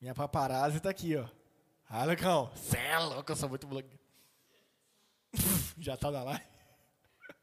[0.00, 1.26] Minha paparazzi tá aqui, ó.
[1.90, 3.98] Ah, Lucão, cê é louco, eu sou muito blogueiro.
[5.76, 6.44] Já tá na live?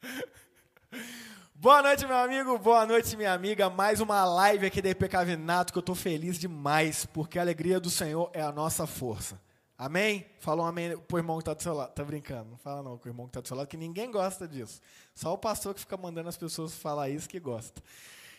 [1.54, 2.58] Boa noite, meu amigo.
[2.60, 3.70] Boa noite, minha amiga.
[3.70, 7.80] Mais uma live aqui da IP Cavinato que eu tô feliz demais, porque a alegria
[7.80, 9.38] do Senhor é a nossa força.
[9.78, 10.26] Amém?
[10.40, 11.94] Fala um amém pro irmão que tá do seu lado.
[11.94, 12.52] Tá brincando?
[12.52, 14.80] Não fala não com o irmão que tá do seu lado, que ninguém gosta disso.
[15.14, 17.82] Só o pastor que fica mandando as pessoas falar isso que gosta.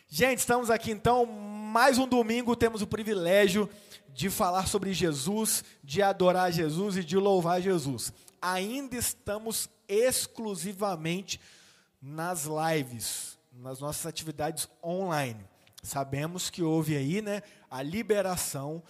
[0.08, 3.68] Gente, estamos aqui então, mais um domingo, temos o privilégio
[4.14, 8.12] de falar sobre Jesus, de adorar Jesus e de louvar Jesus.
[8.40, 11.40] Ainda estamos exclusivamente
[12.00, 15.44] nas lives, nas nossas atividades online.
[15.82, 18.84] Sabemos que houve aí né, a liberação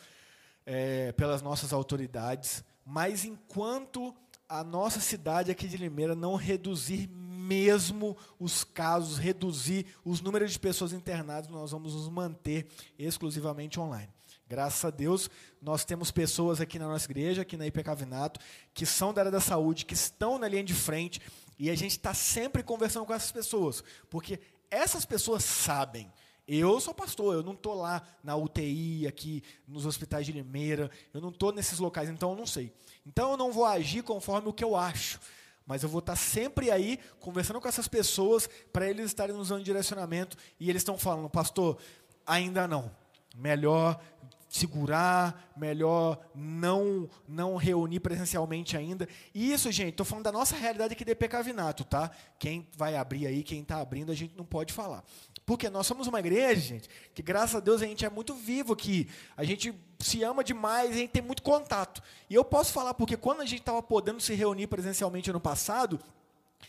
[0.66, 4.14] é, pelas nossas autoridades, mas enquanto
[4.46, 7.08] a nossa cidade aqui de Limeira não reduzir
[7.46, 12.66] mesmo os casos, reduzir os números de pessoas internadas, nós vamos nos manter
[12.98, 14.12] exclusivamente online.
[14.48, 15.28] Graças a Deus,
[15.60, 18.40] nós temos pessoas aqui na nossa igreja, aqui na IPK Vinato,
[18.72, 21.20] que são da área da saúde, que estão na linha de frente,
[21.58, 24.38] e a gente está sempre conversando com essas pessoas, porque
[24.70, 26.12] essas pessoas sabem.
[26.46, 31.20] Eu sou pastor, eu não estou lá na UTI, aqui nos hospitais de Limeira, eu
[31.20, 32.72] não estou nesses locais, então eu não sei.
[33.04, 35.18] Então eu não vou agir conforme o que eu acho.
[35.66, 39.64] Mas eu vou estar sempre aí conversando com essas pessoas para eles estarem nos dando
[39.64, 41.76] direcionamento e eles estão falando, pastor,
[42.24, 42.90] ainda não.
[43.34, 44.00] Melhor
[44.48, 49.08] segurar, melhor não não reunir presencialmente ainda.
[49.34, 52.10] E isso, gente, estou falando da nossa realidade aqui de Pecavinato, tá?
[52.38, 55.04] Quem vai abrir aí, quem está abrindo, a gente não pode falar.
[55.44, 58.72] Porque nós somos uma igreja, gente, que graças a Deus a gente é muito vivo
[58.72, 59.08] aqui.
[59.36, 62.02] A gente se ama demais, a gente tem muito contato.
[62.28, 65.98] E eu posso falar porque quando a gente estava podendo se reunir presencialmente ano passado,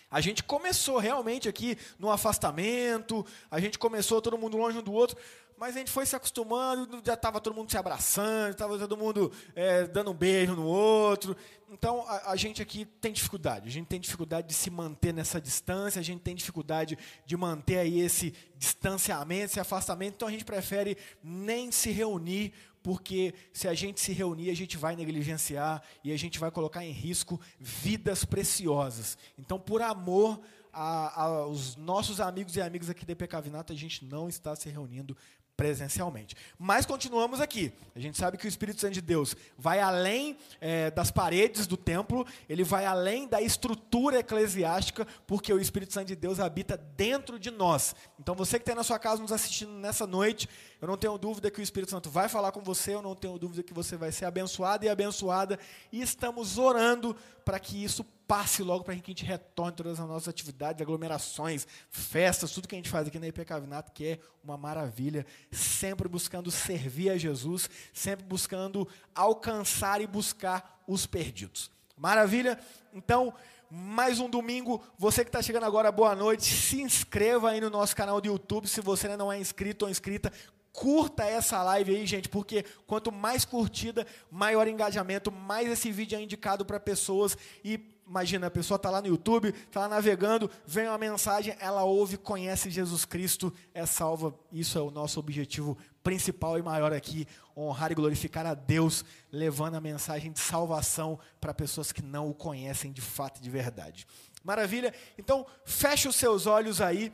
[0.09, 4.93] a gente começou realmente aqui no afastamento, a gente começou todo mundo longe um do
[4.93, 5.17] outro,
[5.57, 9.31] mas a gente foi se acostumando, já estava todo mundo se abraçando, estava todo mundo
[9.55, 11.35] é, dando um beijo no outro.
[11.67, 13.67] Então, a, a, gente aqui tem dificuldade.
[13.67, 17.79] A gente tem dificuldade de se manter nessa distância, a gente tem dificuldade de manter
[17.79, 20.13] aí esse distanciamento, esse afastamento.
[20.15, 22.53] Então, a gente prefere nem se reunir,
[22.83, 26.85] porque se a gente se reunir, a gente vai negligenciar e a gente vai colocar
[26.85, 29.17] em risco vidas preciosas.
[29.37, 30.39] Então, por amor
[30.71, 33.35] aos nossos amigos e amigas aqui da EPK
[33.69, 35.17] a gente não está se reunindo
[35.57, 36.35] presencialmente.
[36.57, 37.73] Mas continuamos aqui.
[37.95, 41.75] A gente sabe que o Espírito Santo de Deus vai além é, das paredes do
[41.75, 47.39] templo, ele vai além da estrutura eclesiástica, porque o Espírito Santo de Deus habita dentro
[47.39, 47.95] de nós.
[48.19, 50.47] Então você que está na sua casa nos assistindo nessa noite,
[50.79, 53.39] eu não tenho dúvida que o Espírito Santo vai falar com você, eu não tenho
[53.39, 55.57] dúvida que você vai ser abençoado e abençoada,
[55.91, 60.07] e estamos orando para que isso passe logo para que a gente retorne todas as
[60.07, 64.19] nossas atividades, aglomerações, festas, tudo que a gente faz aqui na IP Cavinato, que é
[64.43, 71.71] uma maravilha, sempre buscando servir a Jesus, sempre buscando alcançar e buscar os perdidos.
[71.95, 72.59] Maravilha?
[72.93, 73.33] Então,
[73.69, 74.83] mais um domingo.
[74.97, 76.43] Você que está chegando agora, boa noite.
[76.43, 79.91] Se inscreva aí no nosso canal do YouTube, se você ainda não é inscrito ou
[79.91, 80.31] inscrita.
[80.71, 86.21] Curta essa live aí, gente, porque quanto mais curtida, maior engajamento, mais esse vídeo é
[86.21, 90.87] indicado para pessoas e Imagina, a pessoa está lá no YouTube, está lá navegando, vem
[90.87, 94.33] uma mensagem, ela ouve, conhece Jesus Cristo, é salva.
[94.51, 99.75] Isso é o nosso objetivo principal e maior aqui: honrar e glorificar a Deus, levando
[99.75, 104.07] a mensagem de salvação para pessoas que não o conhecem de fato e de verdade.
[104.43, 104.93] Maravilha?
[105.17, 107.11] Então, feche os seus olhos aí,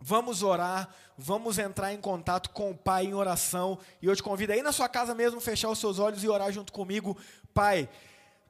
[0.00, 3.78] Vamos orar, vamos entrar em contato com o Pai em oração.
[4.00, 6.52] E eu te convido aí na sua casa mesmo, fechar os seus olhos e orar
[6.52, 7.16] junto comigo.
[7.52, 7.88] Pai,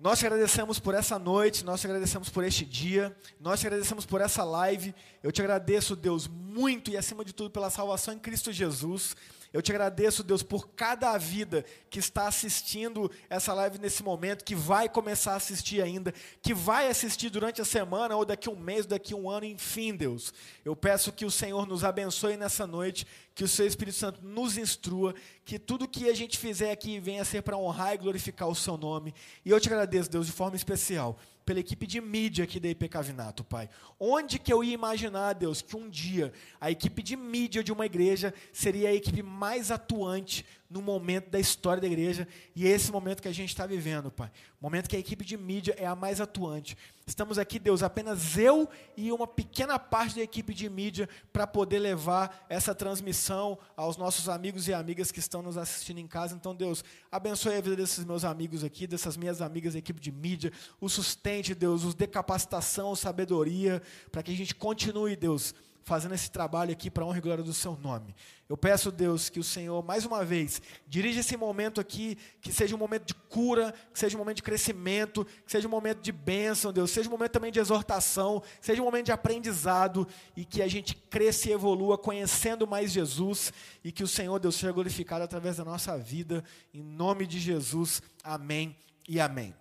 [0.01, 4.07] nós te agradecemos por essa noite, nós te agradecemos por este dia, nós te agradecemos
[4.07, 4.95] por essa live.
[5.23, 9.17] Eu te agradeço, Deus, muito e acima de tudo pela salvação em Cristo Jesus.
[9.53, 14.55] Eu te agradeço, Deus, por cada vida que está assistindo essa live nesse momento, que
[14.55, 18.85] vai começar a assistir ainda, que vai assistir durante a semana, ou daqui um mês,
[18.85, 20.35] daqui um ano, enfim, Deus.
[20.65, 24.59] Eu peço que o Senhor nos abençoe nessa noite, que o Seu Espírito Santo nos
[24.59, 25.15] instrua,
[25.47, 28.55] que tudo que a gente fizer aqui venha a ser para honrar e glorificar o
[28.55, 29.15] Seu nome.
[29.45, 31.19] E eu te agradeço, Deus, de forma especial
[31.49, 33.71] pela equipe de mídia aqui da IP Cavinato, Pai.
[33.99, 36.31] Onde que eu ia imaginar, Deus, que um dia
[36.61, 41.41] a equipe de mídia de uma igreja seria a equipe mais atuante no momento da
[41.41, 44.31] história da igreja, e é esse momento que a gente está vivendo, Pai.
[44.61, 46.77] Momento que a equipe de mídia é a mais atuante.
[47.07, 51.79] Estamos aqui, Deus, apenas eu e uma pequena parte da equipe de mídia para poder
[51.79, 56.35] levar essa transmissão aos nossos amigos e amigas que estão nos assistindo em casa.
[56.35, 60.13] Então, Deus, abençoe a vida desses meus amigos aqui, dessas minhas amigas da equipe de
[60.13, 63.81] mídia, o sustente, Deus, os dê capacitação, sabedoria,
[64.13, 65.55] para que a gente continue, Deus,
[65.85, 68.15] fazendo esse trabalho aqui para honra e glória do seu nome.
[68.49, 72.75] Eu peço, Deus, que o Senhor, mais uma vez, dirija esse momento aqui, que seja
[72.75, 76.13] um momento de cura, que seja um momento de crescimento, que seja um momento de
[76.13, 80.63] bênção, Deus, seja um momento também de exortação, seja um momento de aprendizado e que
[80.63, 83.53] a gente cresça e evolua conhecendo mais Jesus
[83.83, 88.03] e que o Senhor, Deus, seja glorificado através da nossa vida, em nome de Jesus.
[88.23, 88.77] Amém
[89.09, 89.55] e amém.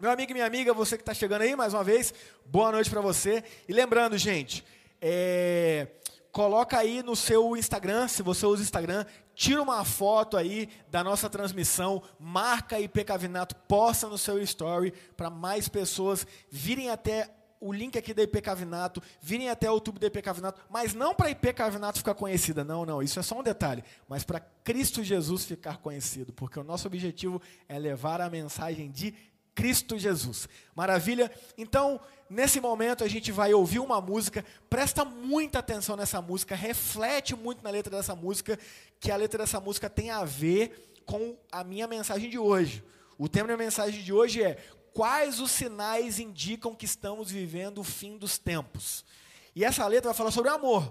[0.00, 2.14] Meu amigo e minha amiga, você que está chegando aí mais uma vez,
[2.46, 3.44] boa noite para você.
[3.68, 4.64] E lembrando, gente,
[5.00, 5.88] é,
[6.32, 9.04] coloca aí no seu Instagram, se você usa Instagram,
[9.34, 15.30] tira uma foto aí da nossa transmissão, marca IP Cavinato, posta no seu story para
[15.30, 17.30] mais pessoas virem até
[17.60, 21.14] o link aqui da IP Cavinato, virem até o YouTube da IP Cavinato, mas não
[21.14, 25.04] para IP Cavinato ficar conhecida, não, não, isso é só um detalhe, mas para Cristo
[25.04, 29.14] Jesus ficar conhecido, porque o nosso objetivo é levar a mensagem de
[29.54, 30.48] Cristo Jesus.
[30.74, 31.30] Maravilha?
[31.56, 37.34] Então, nesse momento a gente vai ouvir uma música, presta muita atenção nessa música, reflete
[37.34, 38.58] muito na letra dessa música,
[38.98, 42.84] que a letra dessa música tem a ver com a minha mensagem de hoje.
[43.18, 44.56] O tema da mensagem de hoje é:
[44.92, 49.04] Quais os sinais indicam que estamos vivendo o fim dos tempos?
[49.54, 50.82] E essa letra vai falar sobre amor.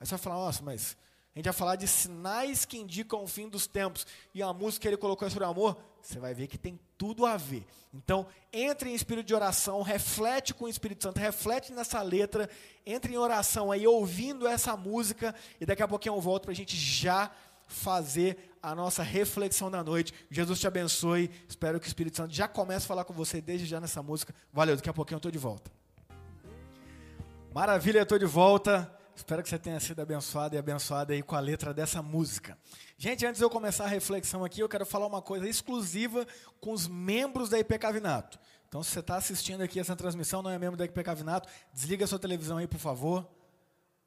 [0.00, 0.96] Aí você vai falar, nossa, mas
[1.34, 4.06] a gente vai falar de sinais que indicam o fim dos tempos.
[4.34, 5.76] E a música que ele colocou sobre amor,
[6.08, 7.66] você vai ver que tem tudo a ver.
[7.92, 12.48] Então, entre em espírito de oração, reflete com o Espírito Santo, reflete nessa letra,
[12.84, 16.54] entre em oração aí, ouvindo essa música, e daqui a pouquinho eu volto para a
[16.54, 17.30] gente já
[17.66, 20.12] fazer a nossa reflexão da noite.
[20.30, 21.30] Jesus te abençoe.
[21.48, 24.34] Espero que o Espírito Santo já comece a falar com você desde já nessa música.
[24.52, 25.70] Valeu, daqui a pouquinho eu estou de volta.
[27.52, 28.95] Maravilha, eu estou de volta.
[29.16, 32.56] Espero que você tenha sido abençoado e abençoada aí com a letra dessa música.
[32.98, 36.26] Gente, antes de eu começar a reflexão aqui, eu quero falar uma coisa exclusiva
[36.60, 38.38] com os membros da IP Cavinato.
[38.68, 42.04] Então, se você está assistindo aqui essa transmissão, não é membro da IP Cavinato, desliga
[42.04, 43.26] a sua televisão aí, por favor.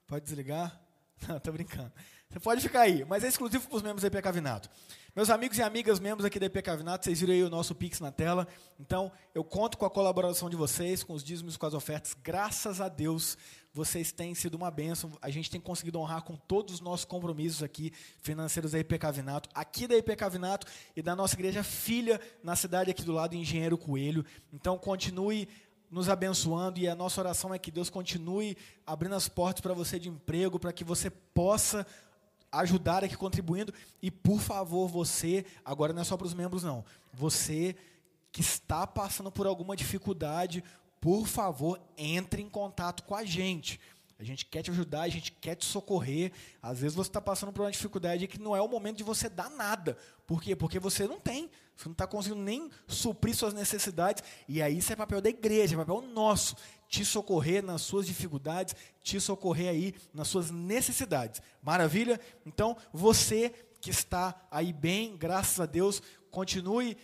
[0.05, 0.79] Pode desligar?
[1.27, 1.91] Não, estou brincando.
[2.29, 4.69] Você pode ficar aí, mas é exclusivo para os membros da IP Cavinato.
[5.15, 7.99] Meus amigos e amigas, membros aqui da IP Cavinato, vocês viram aí o nosso Pix
[7.99, 8.47] na tela.
[8.79, 12.15] Então, eu conto com a colaboração de vocês, com os dízimos, com as ofertas.
[12.23, 13.35] Graças a Deus,
[13.73, 15.11] vocês têm sido uma bênção.
[15.21, 19.49] A gente tem conseguido honrar com todos os nossos compromissos aqui, financeiros da IP Cavinato,
[19.53, 23.77] aqui da IP Cavinato e da nossa igreja filha na cidade aqui do lado, Engenheiro
[23.77, 24.25] Coelho.
[24.51, 25.47] Então, continue
[25.89, 28.55] nos abençoando e a nossa oração é que Deus continue
[28.85, 31.85] abrindo as portas para você de emprego, para que você possa
[32.51, 33.73] ajudar aqui contribuindo.
[34.01, 36.83] E, por favor, você, agora não é só para os membros, não.
[37.13, 37.75] Você
[38.31, 40.63] que está passando por alguma dificuldade,
[40.99, 43.79] por favor, entre em contato com a gente.
[44.19, 46.33] A gente quer te ajudar, a gente quer te socorrer.
[46.61, 49.29] Às vezes você está passando por uma dificuldade que não é o momento de você
[49.29, 49.97] dar nada.
[50.27, 50.57] Por quê?
[50.57, 51.49] Porque você não tem.
[51.73, 54.21] Você não está conseguindo nem suprir suas necessidades.
[54.45, 56.57] E aí isso é papel da igreja, é papel nosso.
[56.89, 61.41] Te socorrer nas suas dificuldades, te socorrer aí nas suas necessidades.
[61.61, 62.19] Maravilha?
[62.45, 66.97] Então, você que está aí bem, graças a Deus, continue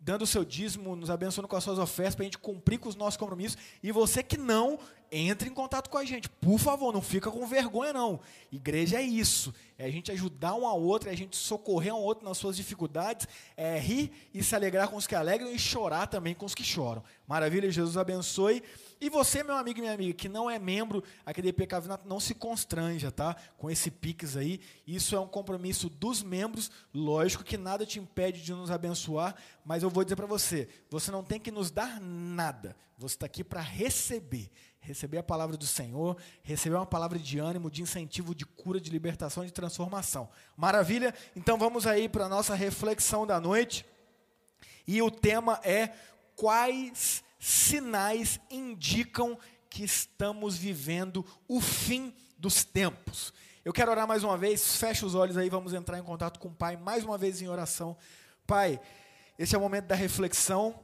[0.00, 2.88] dando o seu dízimo, nos abençoando com as suas ofertas, para a gente cumprir com
[2.88, 3.58] os nossos compromissos.
[3.82, 4.78] E você que não,
[5.10, 6.28] entre em contato com a gente.
[6.28, 8.20] Por favor, não fica com vergonha, não.
[8.52, 9.54] Igreja é isso.
[9.78, 12.36] É a gente ajudar um ao outro, é a gente socorrer um ao outro nas
[12.36, 16.44] suas dificuldades, é rir e se alegrar com os que alegram e chorar também com
[16.44, 17.02] os que choram.
[17.26, 18.62] Maravilha, Jesus abençoe.
[19.00, 22.18] E você, meu amigo e minha amiga, que não é membro aqui do IPK não
[22.18, 23.36] se constranja, tá?
[23.56, 24.60] Com esse Pix aí.
[24.84, 26.68] Isso é um compromisso dos membros.
[26.92, 31.12] Lógico que nada te impede de nos abençoar, mas eu vou dizer para você: você
[31.12, 32.74] não tem que nos dar nada.
[32.98, 34.50] Você está aqui para receber
[34.88, 38.90] receber a palavra do Senhor, receber uma palavra de ânimo, de incentivo, de cura, de
[38.90, 40.30] libertação, de transformação.
[40.56, 41.14] Maravilha?
[41.36, 43.84] Então vamos aí para a nossa reflexão da noite.
[44.86, 45.90] E o tema é
[46.34, 53.34] quais sinais indicam que estamos vivendo o fim dos tempos.
[53.62, 56.48] Eu quero orar mais uma vez, fecha os olhos aí, vamos entrar em contato com
[56.48, 57.94] o Pai mais uma vez em oração.
[58.46, 58.80] Pai,
[59.38, 60.82] esse é o momento da reflexão.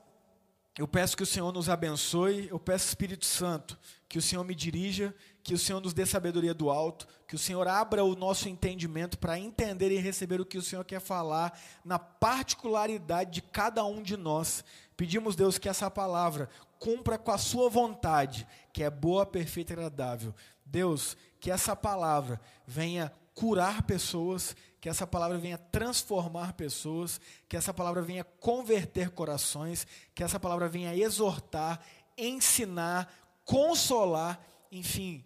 [0.76, 3.78] Eu peço que o Senhor nos abençoe, eu peço, Espírito Santo,
[4.08, 7.38] que o Senhor me dirija, que o Senhor nos dê sabedoria do alto, que o
[7.38, 11.56] Senhor abra o nosso entendimento para entender e receber o que o Senhor quer falar
[11.84, 14.64] na particularidade de cada um de nós.
[14.96, 16.48] Pedimos, Deus, que essa palavra
[16.80, 20.34] cumpra com a Sua vontade, que é boa, perfeita e agradável.
[20.66, 27.72] Deus, que essa palavra venha curar pessoas, que essa palavra venha transformar pessoas, que essa
[27.72, 31.80] palavra venha converter corações, que essa palavra venha exortar,
[32.18, 33.10] ensinar,
[33.46, 34.38] consolar,
[34.70, 35.24] enfim.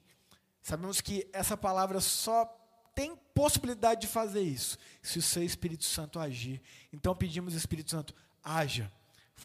[0.62, 2.44] Sabemos que essa palavra só
[2.94, 6.62] tem possibilidade de fazer isso se o seu Espírito Santo agir.
[6.92, 8.88] Então pedimos, Espírito Santo, haja,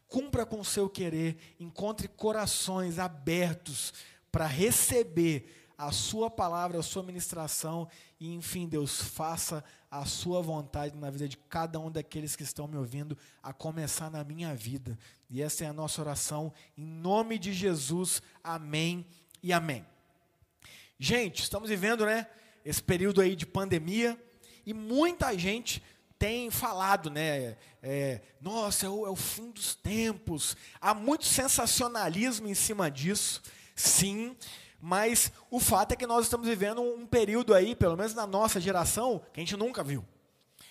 [0.07, 3.91] cumpra com o seu querer, encontre corações abertos
[4.31, 7.87] para receber a sua palavra, a sua ministração
[8.19, 12.67] e, enfim, Deus, faça a sua vontade na vida de cada um daqueles que estão
[12.67, 14.97] me ouvindo, a começar na minha vida.
[15.29, 18.21] E essa é a nossa oração, em nome de Jesus.
[18.43, 19.05] Amém
[19.41, 19.85] e amém.
[20.97, 22.27] Gente, estamos vivendo, né,
[22.63, 24.17] esse período aí de pandemia
[24.65, 25.83] e muita gente
[26.17, 27.57] tem falado, né?
[27.81, 30.55] É, nossa, é o, é o fim dos tempos.
[30.79, 33.41] Há muito sensacionalismo em cima disso,
[33.75, 34.33] sim.
[34.85, 38.59] Mas o fato é que nós estamos vivendo um período aí, pelo menos na nossa
[38.59, 40.05] geração, que a gente nunca viu.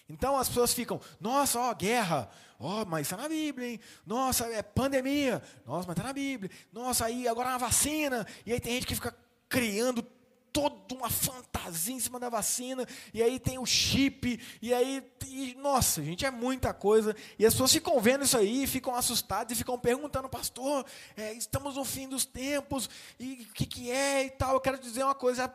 [0.07, 2.29] Então as pessoas ficam, nossa, ó, guerra,
[2.61, 3.81] ó, mas está na Bíblia, hein?
[4.05, 6.51] Nossa, é pandemia, nossa, mas está na Bíblia.
[6.71, 9.17] Nossa, aí agora é uma vacina, e aí tem gente que fica
[9.49, 10.07] criando
[10.53, 15.55] toda uma fantasia em cima da vacina, e aí tem o chip, e aí, e,
[15.55, 19.59] nossa, gente, é muita coisa, e as pessoas ficam vendo isso aí, ficam assustadas e
[19.59, 20.85] ficam perguntando, pastor,
[21.17, 24.55] é, estamos no fim dos tempos, e o que, que é e tal.
[24.55, 25.53] Eu quero dizer uma coisa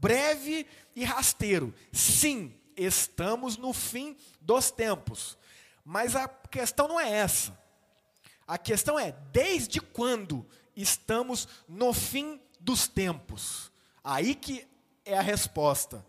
[0.00, 1.74] breve e rasteiro.
[1.92, 5.38] Sim, estamos no fim dos tempos,
[5.84, 7.60] mas a questão não é essa.
[8.46, 10.46] A questão é desde quando
[10.76, 13.71] estamos no fim dos tempos.
[14.02, 14.66] Aí que
[15.04, 16.04] é a resposta.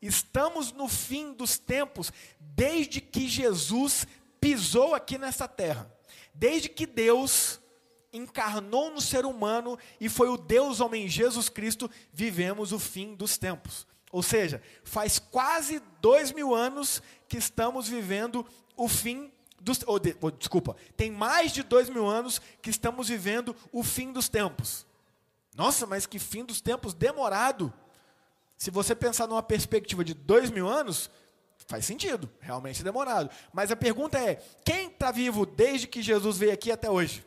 [0.00, 4.06] Estamos no fim dos tempos desde que Jesus
[4.40, 5.92] pisou aqui nessa terra.
[6.32, 7.60] Desde que Deus
[8.12, 13.36] encarnou no ser humano e foi o Deus homem Jesus Cristo, vivemos o fim dos
[13.36, 13.86] tempos.
[14.10, 19.30] Ou seja, faz quase dois mil anos que estamos vivendo o fim
[19.60, 19.80] dos.
[19.86, 24.28] Oh, de, desculpa, tem mais de dois mil anos que estamos vivendo o fim dos
[24.28, 24.86] tempos.
[25.58, 27.74] Nossa, mas que fim dos tempos demorado.
[28.56, 31.10] Se você pensar numa perspectiva de dois mil anos,
[31.66, 33.28] faz sentido, realmente demorado.
[33.52, 37.26] Mas a pergunta é: quem está vivo desde que Jesus veio aqui até hoje?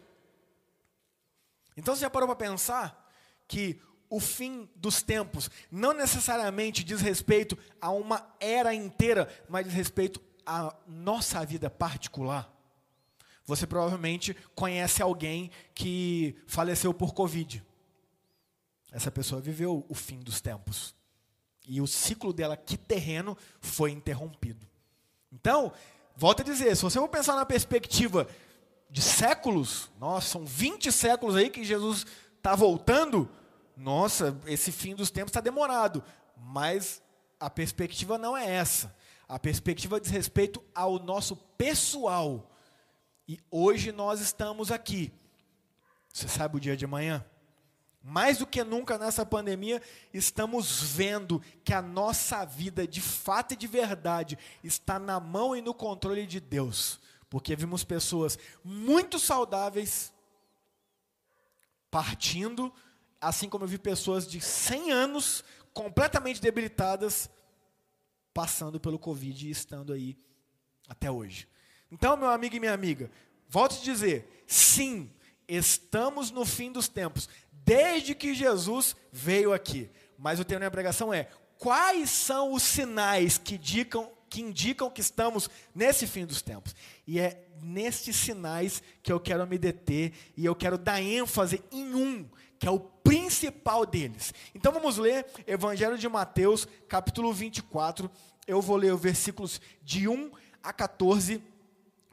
[1.75, 3.11] Então você já parou para pensar
[3.49, 9.73] que o fim dos tempos não necessariamente diz respeito a uma era inteira, mas diz
[9.73, 12.49] respeito à nossa vida particular?
[13.45, 17.61] Você provavelmente conhece alguém que faleceu por Covid.
[18.91, 20.93] Essa pessoa viveu o fim dos tempos.
[21.65, 24.67] E o ciclo dela aqui terreno foi interrompido.
[25.31, 25.71] Então,
[26.15, 28.27] volto a dizer, se você for pensar na perspectiva
[28.89, 32.05] de séculos, nossa, são 20 séculos aí que Jesus
[32.35, 33.29] está voltando,
[33.77, 36.03] nossa, esse fim dos tempos está demorado.
[36.35, 37.01] Mas
[37.39, 38.93] a perspectiva não é essa.
[39.27, 42.51] A perspectiva diz respeito ao nosso pessoal.
[43.25, 45.13] E hoje nós estamos aqui.
[46.11, 47.25] Você sabe o dia de amanhã?
[48.03, 49.81] Mais do que nunca nessa pandemia,
[50.11, 55.61] estamos vendo que a nossa vida, de fato e de verdade, está na mão e
[55.61, 56.99] no controle de Deus.
[57.29, 60.11] Porque vimos pessoas muito saudáveis
[61.91, 62.73] partindo,
[63.19, 65.43] assim como eu vi pessoas de 100 anos
[65.73, 67.29] completamente debilitadas
[68.33, 70.17] passando pelo Covid e estando aí
[70.87, 71.47] até hoje.
[71.91, 73.11] Então, meu amigo e minha amiga,
[73.47, 75.11] volto a dizer, sim,
[75.47, 77.27] estamos no fim dos tempos
[77.65, 79.89] desde que Jesus veio aqui.
[80.17, 81.27] Mas o tema da pregação é:
[81.57, 86.75] quais são os sinais que indicam, que indicam que estamos nesse fim dos tempos?
[87.07, 91.93] E é nestes sinais que eu quero me deter e eu quero dar ênfase em
[91.93, 92.27] um,
[92.57, 94.33] que é o principal deles.
[94.53, 98.09] Então vamos ler Evangelho de Mateus, capítulo 24.
[98.47, 100.31] Eu vou ler os versículos de 1
[100.63, 101.41] a 14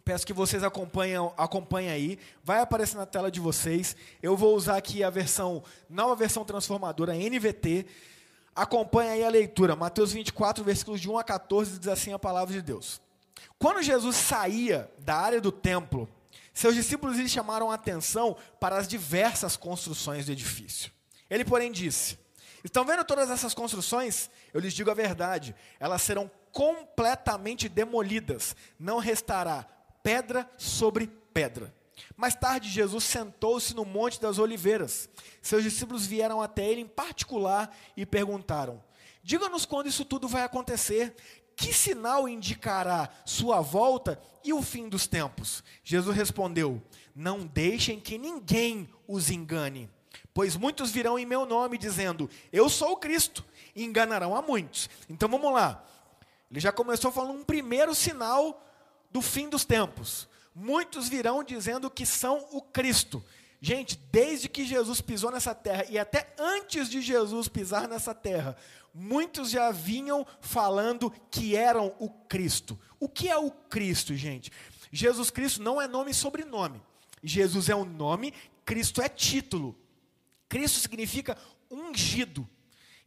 [0.09, 2.19] Peço que vocês acompanhem, acompanhem aí.
[2.43, 3.95] Vai aparecer na tela de vocês.
[4.23, 7.85] Eu vou usar aqui a versão, nova versão transformadora, NVT.
[8.57, 9.77] Acompanhe aí a leitura.
[9.77, 13.03] Mateus 24, versículos de 1 a 14, diz assim a palavra de Deus.
[13.59, 16.09] Quando Jesus saía da área do templo,
[16.55, 20.91] seus discípulos lhe chamaram a atenção para as diversas construções do edifício.
[21.29, 22.19] Ele, porém, disse:
[22.65, 24.31] Estão vendo todas essas construções?
[24.55, 29.67] Eu lhes digo a verdade, elas serão completamente demolidas, não restará
[30.09, 31.75] pedra sobre pedra.
[32.17, 35.07] Mais tarde, Jesus sentou-se no Monte das Oliveiras.
[35.43, 38.83] Seus discípulos vieram até ele em particular e perguntaram:
[39.23, 41.15] Diga-nos quando isso tudo vai acontecer.
[41.55, 45.63] Que sinal indicará sua volta e o fim dos tempos?
[45.85, 46.83] Jesus respondeu:
[47.15, 49.91] Não deixem que ninguém os engane.
[50.33, 53.45] Pois muitos virão em meu nome dizendo: Eu sou o Cristo,
[53.77, 54.89] e enganarão a muitos.
[55.07, 55.85] Então vamos lá.
[56.51, 58.65] Ele já começou falando um primeiro sinal
[59.11, 60.29] do fim dos tempos.
[60.55, 63.25] Muitos virão dizendo que são o Cristo.
[63.61, 68.57] Gente, desde que Jesus pisou nessa terra e até antes de Jesus pisar nessa terra,
[68.95, 72.79] muitos já vinham falando que eram o Cristo.
[73.01, 74.53] O que é o Cristo, gente?
[74.93, 76.81] Jesus Cristo não é nome e sobrenome.
[77.23, 78.33] Jesus é um nome,
[78.65, 79.77] Cristo é título.
[80.49, 81.37] Cristo significa
[81.71, 82.49] ungido.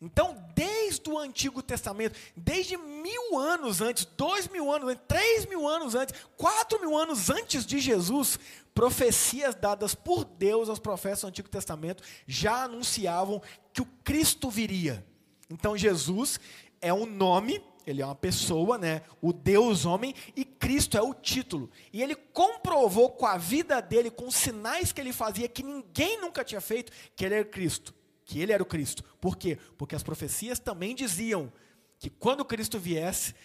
[0.01, 5.67] Então, desde o Antigo Testamento, desde mil anos antes, dois mil anos antes, três mil
[5.67, 8.39] anos antes, quatro mil anos antes de Jesus,
[8.73, 13.41] profecias dadas por Deus aos profetas do Antigo Testamento já anunciavam
[13.73, 15.05] que o Cristo viria.
[15.49, 16.39] Então, Jesus
[16.79, 19.01] é um nome, ele é uma pessoa, né?
[19.21, 21.69] O Deus homem e Cristo é o título.
[21.91, 26.19] E ele comprovou com a vida dele, com os sinais que ele fazia que ninguém
[26.21, 27.93] nunca tinha feito, que ele era Cristo
[28.25, 29.03] que ele era o Cristo.
[29.19, 29.57] Por quê?
[29.77, 31.51] Porque as profecias também diziam
[31.99, 33.35] que quando Cristo viesse,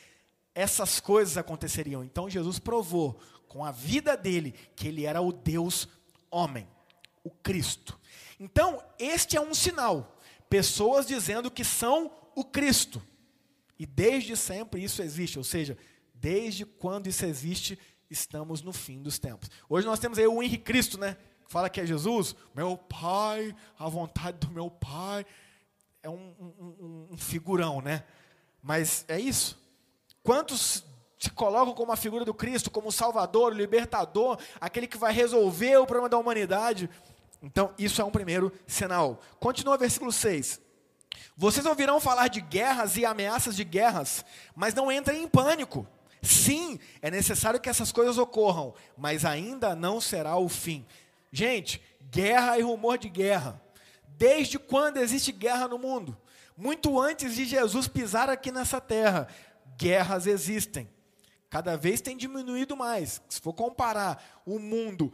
[0.55, 2.03] essas coisas aconteceriam.
[2.03, 5.89] Então Jesus provou com a vida dele que ele era o Deus
[6.31, 6.69] homem,
[7.23, 7.99] o Cristo.
[8.39, 10.19] Então, este é um sinal.
[10.49, 13.03] Pessoas dizendo que são o Cristo.
[13.79, 15.77] E desde sempre isso existe, ou seja,
[16.15, 17.79] desde quando isso existe,
[18.11, 19.51] estamos no fim dos tempos.
[19.69, 21.17] Hoje nós temos aí o Henrique Cristo, né?
[21.49, 25.25] Fala que é Jesus, meu pai, a vontade do meu pai.
[26.03, 28.05] É um, um, um figurão, né?
[28.63, 29.59] Mas é isso.
[30.23, 30.85] Quantos
[31.19, 35.13] se colocam como a figura do Cristo, como o Salvador, o Libertador, aquele que vai
[35.13, 36.91] resolver o problema da humanidade?
[37.43, 39.21] Então, isso é um primeiro sinal.
[39.39, 40.61] Continua o versículo 6.
[41.37, 44.25] Vocês ouvirão falar de guerras e ameaças de guerras,
[44.55, 45.87] mas não entrem em pânico.
[46.23, 50.85] Sim, é necessário que essas coisas ocorram, mas ainda não será o fim.
[51.37, 53.61] Gente, guerra e rumor de guerra.
[54.17, 56.17] Desde quando existe guerra no mundo?
[56.57, 59.29] Muito antes de Jesus pisar aqui nessa terra,
[59.77, 60.89] guerras existem.
[61.51, 63.21] Cada vez tem diminuído mais.
[63.29, 65.13] Se for comparar o mundo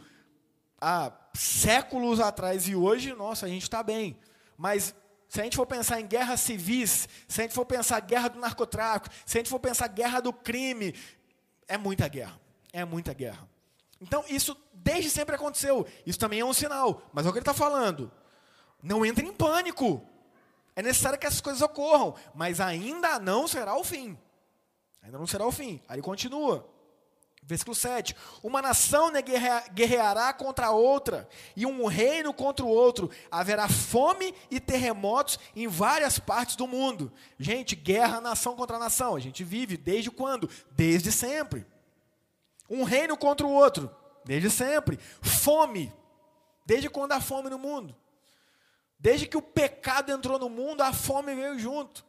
[0.81, 4.17] há séculos atrás e hoje, nossa, a gente está bem.
[4.57, 4.95] Mas
[5.29, 8.39] se a gente for pensar em guerras civis, se a gente for pensar guerra do
[8.39, 10.95] narcotráfico, se a gente for pensar guerra do crime,
[11.67, 12.41] é muita guerra.
[12.73, 13.51] É muita guerra.
[14.03, 15.87] Então, isso desde sempre aconteceu.
[16.05, 17.03] Isso também é um sinal.
[17.13, 18.11] Mas é o que ele está falando.
[18.83, 20.05] Não entre em pânico.
[20.75, 22.15] É necessário que essas coisas ocorram.
[22.35, 24.19] Mas ainda não será o fim.
[25.03, 25.81] Ainda não será o fim.
[25.89, 26.69] Aí ele continua.
[27.45, 28.17] Versículo 7.
[28.43, 29.23] Uma nação né,
[29.73, 33.09] guerreará contra outra, e um reino contra o outro.
[33.31, 37.13] Haverá fome e terremotos em várias partes do mundo.
[37.39, 39.15] Gente, guerra nação contra nação.
[39.15, 40.51] A gente vive desde quando?
[40.73, 41.67] Desde sempre
[42.73, 44.99] um reino contra o outro, desde sempre.
[45.21, 45.93] Fome,
[46.65, 47.95] desde quando há fome no mundo?
[48.99, 52.05] Desde que o pecado entrou no mundo, a fome veio junto.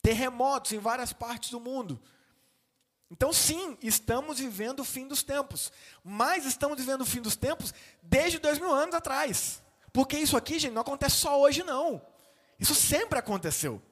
[0.00, 2.00] Terremotos em várias partes do mundo.
[3.10, 5.72] Então, sim, estamos vivendo o fim dos tempos.
[6.04, 9.62] Mas estamos vivendo o fim dos tempos desde dois mil anos atrás.
[9.92, 12.00] Porque isso aqui, gente, não acontece só hoje, não.
[12.60, 13.82] Isso sempre aconteceu.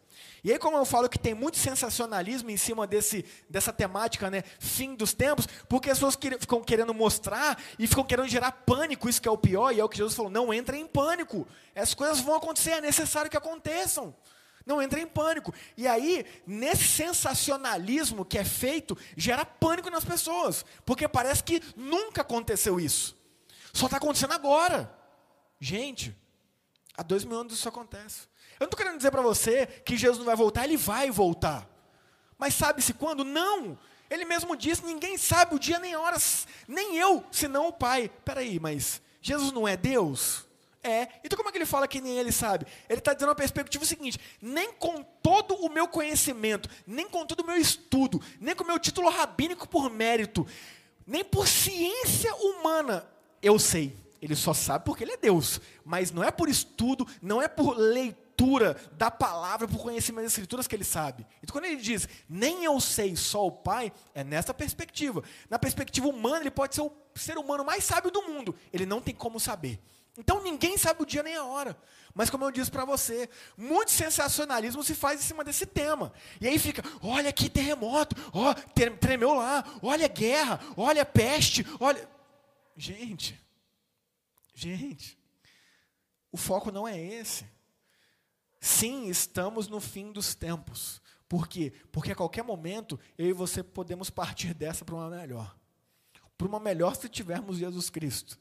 [0.46, 4.44] E aí, como eu falo que tem muito sensacionalismo em cima desse, dessa temática, né,
[4.60, 9.08] fim dos tempos, porque as pessoas que, ficam querendo mostrar e ficam querendo gerar pânico,
[9.08, 11.48] isso que é o pior, e é o que Jesus falou: não entre em pânico.
[11.74, 14.14] Essas coisas vão acontecer, é necessário que aconteçam.
[14.64, 15.52] Não entre em pânico.
[15.76, 22.20] E aí, nesse sensacionalismo que é feito, gera pânico nas pessoas, porque parece que nunca
[22.22, 23.16] aconteceu isso.
[23.72, 24.96] Só está acontecendo agora.
[25.58, 26.16] Gente,
[26.96, 28.22] há dois mil anos isso acontece.
[28.58, 31.68] Eu não estou querendo dizer para você que Jesus não vai voltar, ele vai voltar.
[32.38, 33.24] Mas sabe-se quando?
[33.24, 33.78] Não!
[34.08, 36.16] Ele mesmo disse: ninguém sabe o dia nem a hora,
[36.66, 38.10] nem eu, senão o Pai.
[38.24, 40.46] Peraí, mas Jesus não é Deus?
[40.82, 41.08] É.
[41.24, 42.64] Então como é que ele fala que nem ele sabe?
[42.88, 47.40] Ele está dizendo a perspectiva seguinte: nem com todo o meu conhecimento, nem com todo
[47.40, 50.46] o meu estudo, nem com o meu título rabínico por mérito,
[51.04, 53.04] nem por ciência humana,
[53.42, 53.96] eu sei.
[54.20, 55.60] Ele só sabe porque ele é Deus.
[55.84, 60.66] Mas não é por estudo, não é por leitura da palavra, por conhecimento das escrituras
[60.66, 61.26] que ele sabe.
[61.42, 65.22] Então, quando ele diz, nem eu sei, só o Pai, é nessa perspectiva.
[65.48, 68.54] Na perspectiva humana, ele pode ser o ser humano mais sábio do mundo.
[68.72, 69.80] Ele não tem como saber.
[70.18, 71.76] Então, ninguém sabe o dia nem a hora.
[72.14, 76.12] Mas, como eu disse para você, muito sensacionalismo se faz em cima desse tema.
[76.40, 78.54] E aí fica, olha que terremoto, ó,
[78.98, 82.08] tremeu lá, olha guerra, olha peste, olha.
[82.74, 83.38] Gente,
[84.56, 85.18] gente,
[86.32, 87.46] o foco não é esse.
[88.58, 91.00] Sim, estamos no fim dos tempos.
[91.28, 91.72] Por quê?
[91.92, 95.56] Porque a qualquer momento eu e você podemos partir dessa para uma melhor.
[96.38, 98.38] Para uma melhor se tivermos Jesus Cristo.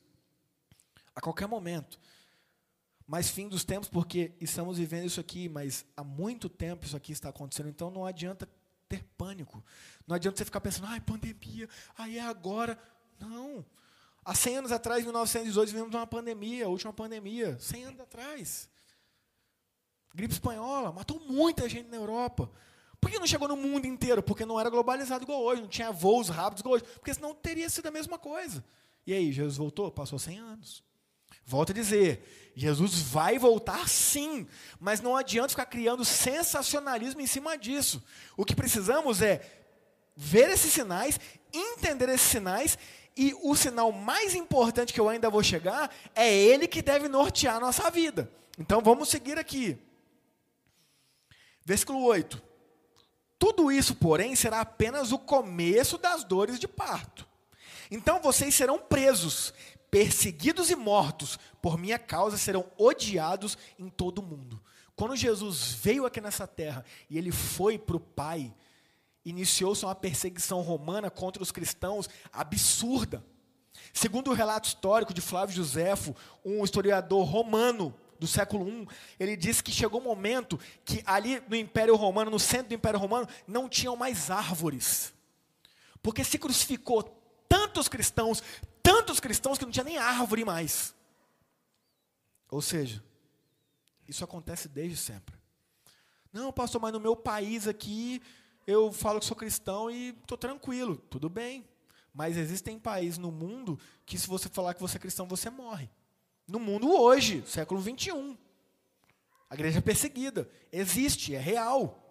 [1.13, 1.99] A qualquer momento.
[3.05, 7.11] Mas fim dos tempos, porque estamos vivendo isso aqui, mas há muito tempo isso aqui
[7.11, 8.49] está acontecendo, então não adianta
[8.87, 9.63] ter pânico.
[10.07, 12.79] Não adianta você ficar pensando, ai, pandemia, ai, é agora.
[13.19, 13.65] Não.
[14.25, 18.67] Há 100 anos atrás, em 1918, vivemos uma pandemia, a última pandemia, 100 anos atrás.
[20.15, 22.49] Gripe espanhola matou muita gente na Europa.
[22.99, 24.23] Por que não chegou no mundo inteiro?
[24.23, 26.85] Porque não era globalizado igual hoje, não tinha voos rápidos igual hoje.
[26.95, 28.65] Porque senão teria sido a mesma coisa.
[29.05, 29.91] E aí, Jesus voltou?
[29.91, 30.83] Passou 100 anos.
[31.45, 34.47] Volto a dizer, Jesus vai voltar sim,
[34.79, 38.03] mas não adianta ficar criando sensacionalismo em cima disso.
[38.35, 39.41] O que precisamos é
[40.15, 41.19] ver esses sinais,
[41.53, 42.79] entender esses sinais,
[43.17, 47.55] e o sinal mais importante que eu ainda vou chegar é ele que deve nortear
[47.55, 48.29] a nossa vida.
[48.57, 49.77] Então vamos seguir aqui.
[51.63, 52.41] Versículo 8.
[53.39, 57.27] Tudo isso, porém, será apenas o começo das dores de parto.
[57.89, 59.53] Então vocês serão presos,
[59.89, 64.61] perseguidos e mortos, por minha causa serão odiados em todo o mundo.
[64.95, 68.53] Quando Jesus veio aqui nessa terra e ele foi para o Pai,
[69.25, 73.25] iniciou-se uma perseguição romana contra os cristãos absurda.
[73.91, 78.87] Segundo o relato histórico de Flávio Josefo, um historiador romano do século I,
[79.19, 82.99] ele disse que chegou um momento que ali no Império Romano, no centro do Império
[82.99, 85.13] Romano, não tinham mais árvores.
[86.01, 87.03] Porque se crucificou
[87.49, 88.41] tantos cristãos,
[88.81, 90.93] tantos cristãos que não tinha nem árvore mais.
[92.49, 93.03] Ou seja,
[94.07, 95.35] isso acontece desde sempre.
[96.31, 98.21] Não, pastor, mas no meu país aqui
[98.67, 101.67] eu falo que sou cristão e estou tranquilo, tudo bem.
[102.13, 105.89] Mas existem países no mundo que se você falar que você é cristão, você morre.
[106.47, 108.37] No mundo hoje, século 21.
[109.49, 110.49] A igreja é perseguida.
[110.71, 112.01] Existe, é real.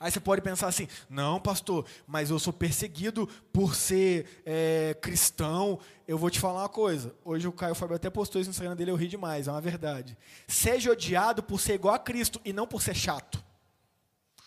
[0.00, 5.78] Aí você pode pensar assim: não, pastor, mas eu sou perseguido por ser é, cristão.
[6.08, 7.14] Eu vou te falar uma coisa.
[7.24, 9.60] Hoje o Caio Fábio até postou isso no Instagram dele, eu ri demais, é uma
[9.60, 10.16] verdade.
[10.48, 13.43] Seja odiado por ser igual a Cristo e não por ser chato.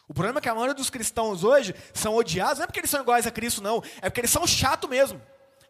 [0.07, 2.89] O problema é que a maioria dos cristãos hoje são odiados, não é porque eles
[2.89, 3.83] são iguais a Cristo, não.
[4.01, 5.21] É porque eles são chato mesmo.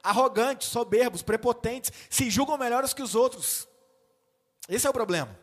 [0.04, 3.67] Arrogantes, soberbos, prepotentes, se julgam melhores que os outros.
[4.69, 5.38] Esse é o problema.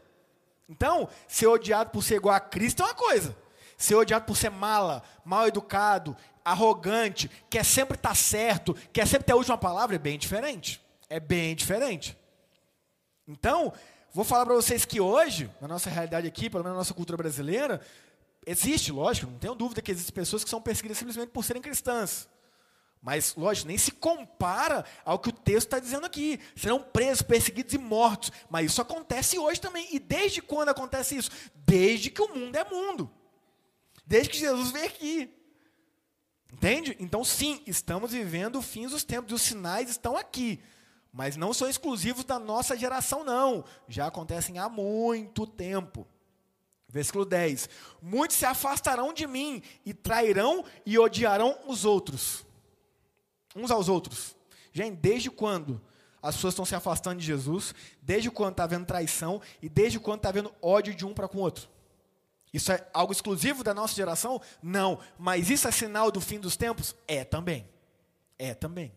[0.69, 3.37] Então, ser odiado por ser igual a Cristo é uma coisa
[3.77, 9.25] ser odiado por ser mala, mal educado, arrogante, quer sempre estar tá certo, quer sempre
[9.25, 10.81] ter a última palavra, é bem diferente.
[11.09, 12.17] É bem diferente.
[13.27, 13.73] Então,
[14.13, 17.17] vou falar para vocês que hoje, na nossa realidade aqui, pelo menos na nossa cultura
[17.17, 17.81] brasileira,
[18.47, 22.29] existe, lógico, não tenho dúvida que existem pessoas que são perseguidas simplesmente por serem cristãs.
[23.05, 26.41] Mas, lógico, nem se compara ao que o texto está dizendo aqui.
[26.57, 28.33] Serão presos, perseguidos e mortos.
[28.49, 29.87] Mas isso acontece hoje também.
[29.95, 31.31] E desde quando acontece isso?
[31.55, 33.11] Desde que o mundo é mundo.
[34.07, 35.31] Desde que Jesus veio aqui.
[36.51, 36.97] Entende?
[36.99, 40.63] Então, sim, estamos vivendo o fim dos tempos, e os sinais estão aqui.
[41.13, 43.67] Mas não são exclusivos da nossa geração, não.
[43.87, 46.09] Já acontecem há muito tempo.
[46.95, 47.69] Versículo 10:
[48.01, 52.47] Muitos se afastarão de mim e trairão e odiarão os outros.
[53.57, 54.37] Uns aos outros.
[54.73, 55.83] Gente, desde quando
[56.23, 57.75] as pessoas estão se afastando de Jesus?
[58.01, 59.43] Desde quando está havendo traição?
[59.61, 61.69] E desde quando está havendo ódio de um para com o outro?
[62.53, 64.41] Isso é algo exclusivo da nossa geração?
[64.63, 65.01] Não.
[65.19, 66.95] Mas isso é sinal do fim dos tempos?
[67.09, 67.69] É também.
[68.39, 68.93] É também.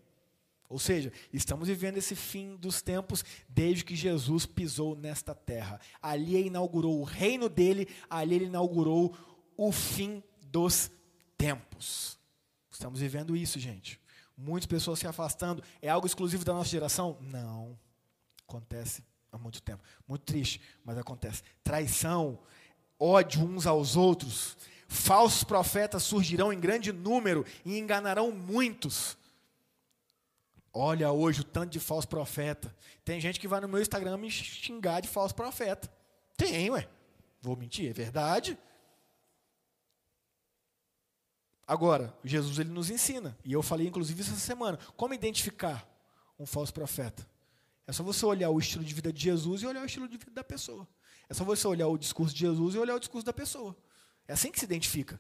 [0.70, 5.80] Ou seja, estamos vivendo esse fim dos tempos desde que Jesus pisou nesta terra.
[6.02, 9.16] Ali ele inaugurou o reino dele, ali ele inaugurou
[9.56, 10.92] o fim dos
[11.38, 12.20] tempos.
[12.70, 14.00] Estamos vivendo isso, gente.
[14.36, 15.64] Muitas pessoas se afastando.
[15.82, 17.18] É algo exclusivo da nossa geração?
[17.22, 17.80] Não.
[18.48, 19.82] Acontece há muito tempo.
[20.08, 21.44] Muito triste, mas acontece.
[21.64, 22.40] Traição,
[23.00, 24.58] ódio uns aos outros.
[24.88, 29.18] Falsos profetas surgirão em grande número e enganarão muitos.
[30.80, 32.74] Olha hoje o tanto de falso profeta.
[33.04, 35.92] Tem gente que vai no meu Instagram me xingar de falso profeta.
[36.38, 36.88] Tem, ué.
[37.42, 38.56] Vou mentir, é verdade.
[41.66, 45.86] Agora, Jesus ele nos ensina, e eu falei inclusive essa semana, como identificar
[46.38, 47.28] um falso profeta.
[47.88, 50.18] É só você olhar o estilo de vida de Jesus e olhar o estilo de
[50.18, 50.88] vida da pessoa.
[51.28, 53.76] É só você olhar o discurso de Jesus e olhar o discurso da pessoa.
[54.28, 55.20] É assim que se identifica.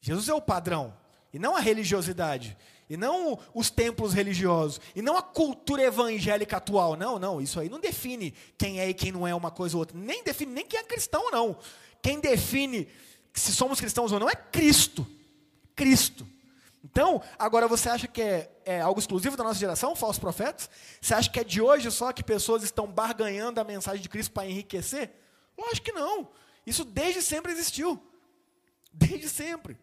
[0.00, 0.96] Jesus é o padrão,
[1.32, 2.56] e não a religiosidade,
[2.88, 6.96] e não os templos religiosos, e não a cultura evangélica atual.
[6.96, 9.80] Não, não, isso aí não define quem é e quem não é uma coisa ou
[9.80, 9.96] outra.
[9.98, 11.58] Nem define nem quem é cristão ou não.
[12.02, 12.88] Quem define
[13.32, 15.06] se somos cristãos ou não é Cristo.
[15.74, 16.26] Cristo.
[16.84, 20.68] Então, agora você acha que é, é, algo exclusivo da nossa geração, falsos profetas?
[21.00, 24.32] Você acha que é de hoje só que pessoas estão barganhando a mensagem de Cristo
[24.32, 25.12] para enriquecer?
[25.56, 26.28] Lógico que não.
[26.66, 28.02] Isso desde sempre existiu.
[28.92, 29.78] Desde sempre.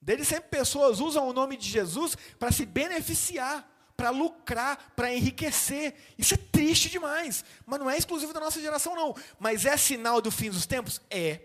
[0.00, 5.94] Desde sempre pessoas usam o nome de Jesus para se beneficiar, para lucrar, para enriquecer.
[6.16, 7.44] Isso é triste demais.
[7.66, 9.14] Mas não é exclusivo da nossa geração, não.
[9.38, 11.00] Mas é sinal do fim dos tempos?
[11.10, 11.40] É.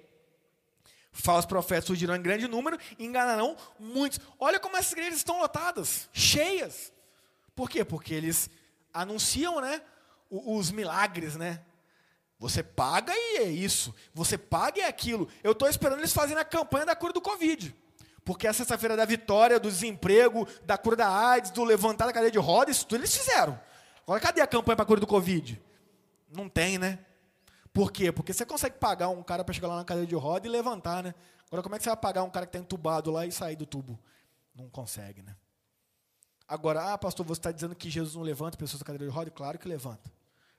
[1.11, 4.19] Falsos profetas surgirão em grande número e enganarão muitos.
[4.39, 6.91] Olha como essas igrejas estão lotadas, cheias.
[7.55, 7.85] Por quê?
[7.85, 8.49] Porque eles
[8.91, 9.81] anunciam, né,
[10.29, 11.61] os milagres, né?
[12.39, 13.93] Você paga e é isso.
[14.13, 15.29] Você paga e é aquilo.
[15.43, 17.73] Eu estou esperando eles fazerem a campanha da cura do Covid.
[18.25, 22.31] Porque a sexta-feira da vitória, do desemprego, da cura da AIDS, do levantar da cadeia
[22.31, 23.59] de rodas, isso tudo eles fizeram.
[24.03, 25.61] Agora, cadê a campanha para cura do Covid?
[26.29, 26.99] Não tem, né?
[27.73, 28.11] Por quê?
[28.11, 31.03] Porque você consegue pagar um cara para chegar lá na cadeira de roda e levantar,
[31.03, 31.13] né?
[31.47, 33.55] Agora, como é que você vai pagar um cara que está entubado lá e sair
[33.55, 33.99] do tubo?
[34.55, 35.35] Não consegue, né?
[36.47, 39.31] Agora, ah, pastor, você está dizendo que Jesus não levanta pessoas da cadeira de roda?
[39.31, 40.11] Claro que levanta.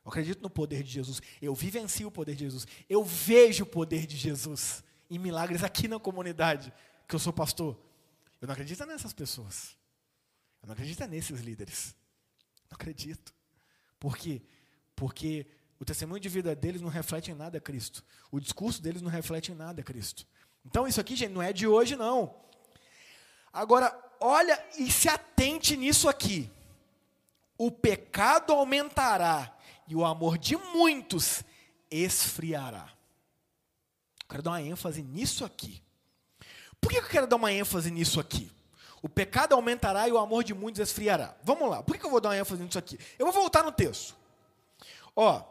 [0.04, 1.20] Eu acredito no poder de Jesus.
[1.40, 2.66] Eu vivencio o poder de Jesus.
[2.88, 6.72] Eu vejo o poder de Jesus em milagres aqui na comunidade,
[7.08, 7.78] que eu sou pastor.
[8.40, 9.76] Eu não acredito nessas pessoas.
[10.62, 11.94] Eu não acredito nesses líderes.
[12.70, 13.34] Não acredito.
[13.98, 14.42] Por quê?
[14.96, 15.46] Porque
[15.78, 18.04] o testemunho de vida deles não reflete em nada Cristo.
[18.30, 20.26] O discurso deles não reflete em nada Cristo.
[20.64, 22.34] Então, isso aqui, gente, não é de hoje, não.
[23.52, 26.50] Agora, olha e se atente nisso aqui.
[27.58, 31.44] O pecado aumentará e o amor de muitos
[31.90, 32.90] esfriará.
[34.28, 35.83] Quero dar uma ênfase nisso aqui.
[36.84, 38.52] Por que eu quero dar uma ênfase nisso aqui?
[39.00, 41.34] O pecado aumentará e o amor de muitos esfriará.
[41.42, 42.98] Vamos lá, por que eu vou dar uma ênfase nisso aqui?
[43.18, 44.14] Eu vou voltar no texto.
[45.16, 45.42] Ó,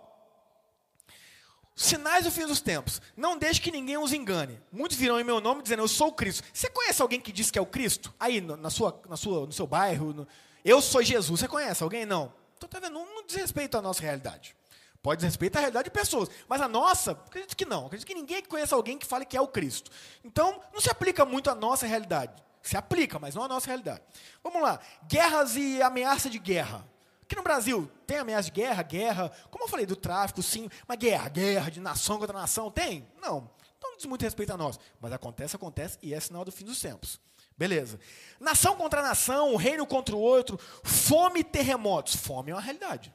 [1.75, 3.01] sinais do fim dos tempos.
[3.17, 4.61] Não deixe que ninguém os engane.
[4.71, 6.43] Muitos virão em meu nome dizendo, eu sou o Cristo.
[6.53, 8.13] Você conhece alguém que diz que é o Cristo?
[8.19, 10.27] Aí, na sua, na sua, no seu bairro, no...
[10.63, 11.39] eu sou Jesus.
[11.39, 12.05] Você conhece alguém?
[12.05, 12.31] Não.
[12.55, 12.93] Então, tá vendo?
[12.93, 14.55] Não, não diz respeito à nossa realidade.
[15.03, 16.29] Pode dizer respeito à realidade de pessoas.
[16.47, 17.87] Mas a nossa, acredito que não.
[17.87, 19.91] Acredito que ninguém conheça alguém que fale que é o Cristo.
[20.23, 22.41] Então, não se aplica muito à nossa realidade.
[22.61, 24.01] Se aplica, mas não à nossa realidade.
[24.41, 24.79] Vamos lá.
[25.05, 26.87] Guerras e ameaça de guerra.
[27.21, 29.31] Aqui no Brasil, tem ameaça de guerra, guerra.
[29.51, 30.69] Como eu falei do tráfico, sim.
[30.87, 33.05] Mas guerra, guerra de nação contra nação, tem?
[33.21, 33.51] Não.
[33.77, 34.79] Então não diz muito respeito a nós.
[35.01, 37.19] Mas acontece, acontece, e é sinal do fim dos tempos.
[37.57, 37.99] Beleza.
[38.39, 42.15] Nação contra nação, reino contra o outro, fome e terremotos.
[42.15, 43.13] Fome é uma realidade.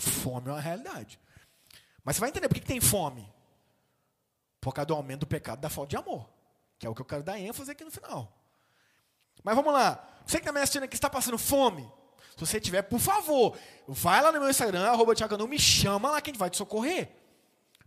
[0.00, 1.20] Fome é uma realidade.
[2.02, 3.30] Mas você vai entender por que, que tem fome.
[4.60, 6.28] Por causa do aumento do pecado da falta de amor.
[6.78, 8.32] Que é o que eu quero dar ênfase aqui no final.
[9.44, 10.02] Mas vamos lá.
[10.26, 11.90] Você que está me assistindo aqui está passando fome.
[12.30, 15.12] Se você tiver, por favor, vai lá no meu Instagram, arroba
[15.46, 17.10] me chama lá que a gente vai te socorrer.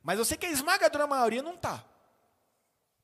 [0.04, 1.84] Mas eu sei que a esmagadora maioria não está.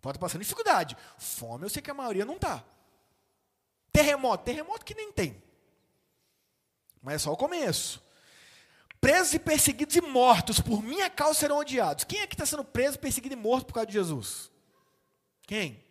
[0.02, 0.96] Pode estar passando dificuldade.
[1.18, 2.64] Fome, eu sei que a maioria não está.
[3.92, 5.42] Terremoto, terremoto que nem tem.
[7.02, 8.09] Mas é só o começo.
[9.02, 12.04] Presos e perseguidos e mortos por minha causa serão odiados.
[12.04, 14.52] Quem é que está sendo preso, perseguido e morto por causa de Jesus?
[15.44, 15.84] Quem?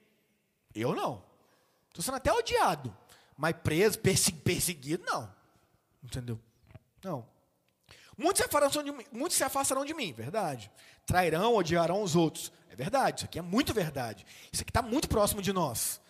[0.75, 1.23] Eu não.
[1.89, 2.95] Estou sendo até odiado.
[3.37, 5.33] Mas preso, perseguido, não.
[6.03, 6.39] Entendeu?
[7.03, 7.27] Não.
[8.17, 10.71] Muitos se, afastarão de mim, muitos se afastarão de mim, verdade.
[11.07, 12.53] Trairão, odiarão os outros.
[12.69, 14.27] É verdade, isso aqui é muito verdade.
[14.53, 16.01] Isso aqui está muito próximo de nós.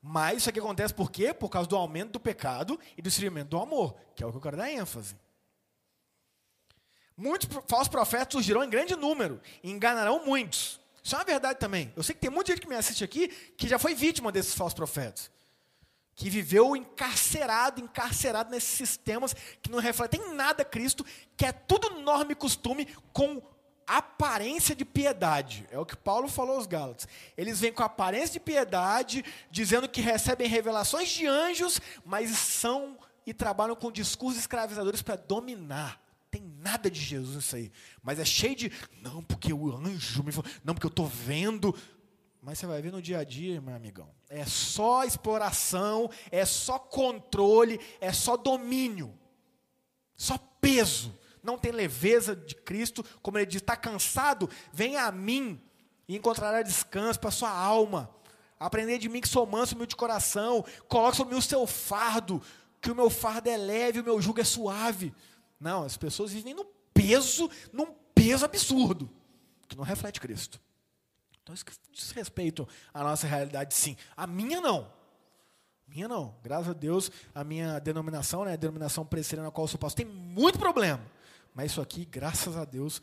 [0.00, 1.32] Mas isso aqui acontece por quê?
[1.32, 4.36] Por causa do aumento do pecado e do esfriamento do amor, que é o que
[4.36, 5.16] eu quero dar ênfase.
[7.16, 10.80] Muitos falsos profetas surgirão em grande número e enganarão muitos.
[11.02, 11.92] Isso é uma verdade também.
[11.96, 14.54] Eu sei que tem muita gente que me assiste aqui que já foi vítima desses
[14.54, 15.30] falsos profetas
[16.16, 21.04] que viveu encarcerado, encarcerado nesses sistemas que não refletem nada Cristo,
[21.36, 23.42] que é tudo norma e costume com
[23.86, 25.66] aparência de piedade.
[25.70, 27.08] É o que Paulo falou aos Gálatas.
[27.36, 32.96] Eles vêm com aparência de piedade, dizendo que recebem revelações de anjos, mas são
[33.26, 36.00] e trabalham com discursos escravizadores para dominar.
[36.34, 37.70] Tem nada de Jesus nisso aí.
[38.02, 41.72] Mas é cheio de, não, porque o anjo me falou, não, porque eu estou vendo.
[42.42, 44.10] Mas você vai ver no dia a dia, meu amigão.
[44.28, 49.16] É só exploração, é só controle, é só domínio.
[50.16, 51.16] Só peso.
[51.40, 54.50] Não tem leveza de Cristo, como ele diz, está cansado?
[54.72, 55.62] Venha a mim
[56.08, 58.10] e encontrará descanso para sua alma.
[58.58, 60.64] Aprender de mim que sou manso, humilde de coração.
[60.88, 62.42] Coloque sobre mim o seu fardo,
[62.80, 65.14] que o meu fardo é leve, o meu jugo é suave.
[65.64, 69.10] Não, as pessoas vivem no peso, num peso absurdo,
[69.66, 70.60] que não reflete Cristo.
[71.42, 73.96] Então isso diz respeito à nossa realidade, sim.
[74.14, 74.92] A minha não.
[75.88, 76.36] Minha não.
[76.42, 80.04] Graças a Deus, a minha denominação, né, a denominação presbiteriana na qual eu sou pastor,
[80.04, 81.02] tem muito problema.
[81.54, 83.00] Mas isso aqui, graças a Deus,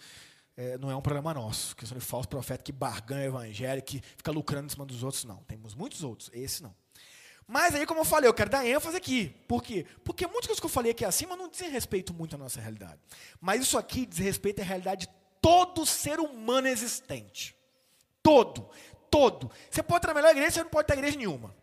[0.55, 1.75] é, não é um problema nosso.
[1.75, 5.23] Questão de falso profeta que barganha o evangelho, que fica lucrando em cima dos outros,
[5.23, 5.37] não.
[5.47, 6.75] Temos muitos outros, esse não.
[7.51, 9.35] Mas aí, como eu falei, eu quero dar ênfase aqui.
[9.45, 9.85] Por quê?
[10.05, 12.97] Porque muitas coisas que eu falei aqui acima não dizem respeito muito à nossa realidade.
[13.41, 17.53] Mas isso aqui diz respeito à realidade de todo ser humano existente.
[18.23, 18.69] Todo.
[19.09, 19.51] Todo.
[19.69, 21.53] Você pode estar na melhor igreja, você não pode estar em igreja nenhuma.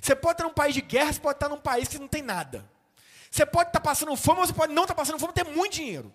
[0.00, 2.22] Você pode estar num país de guerra, você pode estar num país que não tem
[2.22, 2.66] nada.
[3.30, 6.10] Você pode estar passando fome, ou você pode não estar passando fome, ter muito dinheiro.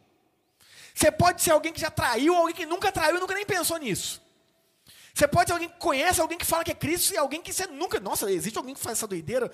[0.96, 4.24] Você pode ser alguém que já traiu, alguém que nunca traiu, nunca nem pensou nisso.
[5.18, 7.52] Você pode ser alguém que conhece, alguém que fala que é Cristo, e alguém que
[7.52, 8.00] você nunca.
[8.00, 9.52] Nossa, existe alguém que faz essa doideira.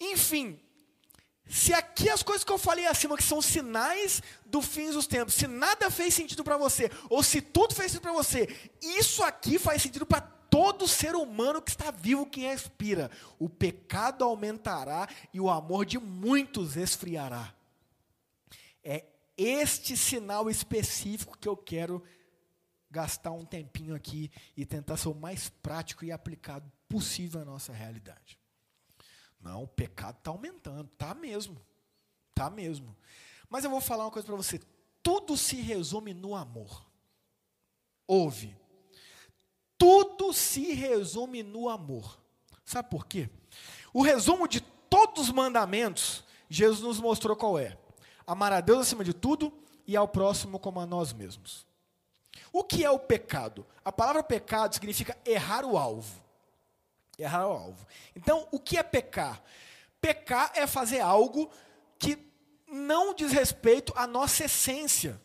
[0.00, 0.58] Enfim,
[1.46, 5.34] se aqui as coisas que eu falei acima, que são sinais do fim dos tempos,
[5.34, 8.48] se nada fez sentido para você, ou se tudo fez sentido para você,
[8.80, 13.10] isso aqui faz sentido para todo ser humano que está vivo, que respira.
[13.38, 17.54] O pecado aumentará e o amor de muitos esfriará.
[18.82, 19.04] É
[19.36, 22.02] este sinal específico que eu quero
[22.90, 27.72] gastar um tempinho aqui e tentar ser o mais prático e aplicado possível à nossa
[27.72, 28.38] realidade.
[29.40, 31.60] Não, o pecado está aumentando, está mesmo,
[32.30, 32.96] está mesmo.
[33.48, 34.60] Mas eu vou falar uma coisa para você:
[35.02, 36.84] tudo se resume no amor.
[38.06, 38.56] Ouve.
[39.78, 42.20] Tudo se resume no amor.
[42.64, 43.30] Sabe por quê?
[43.94, 47.78] O resumo de todos os mandamentos, Jesus nos mostrou qual é:
[48.26, 49.52] amar a Deus acima de tudo
[49.86, 51.69] e ao próximo como a nós mesmos.
[52.52, 53.66] O que é o pecado?
[53.84, 56.22] A palavra pecado significa errar o alvo.
[57.18, 57.86] Errar o alvo.
[58.16, 59.42] Então, o que é pecar?
[60.00, 61.50] Pecar é fazer algo
[61.98, 62.18] que
[62.66, 65.20] não diz respeito à nossa essência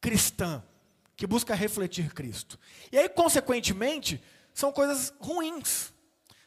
[0.00, 0.62] cristã,
[1.16, 2.58] que busca refletir Cristo.
[2.90, 5.92] E aí, consequentemente, são coisas ruins.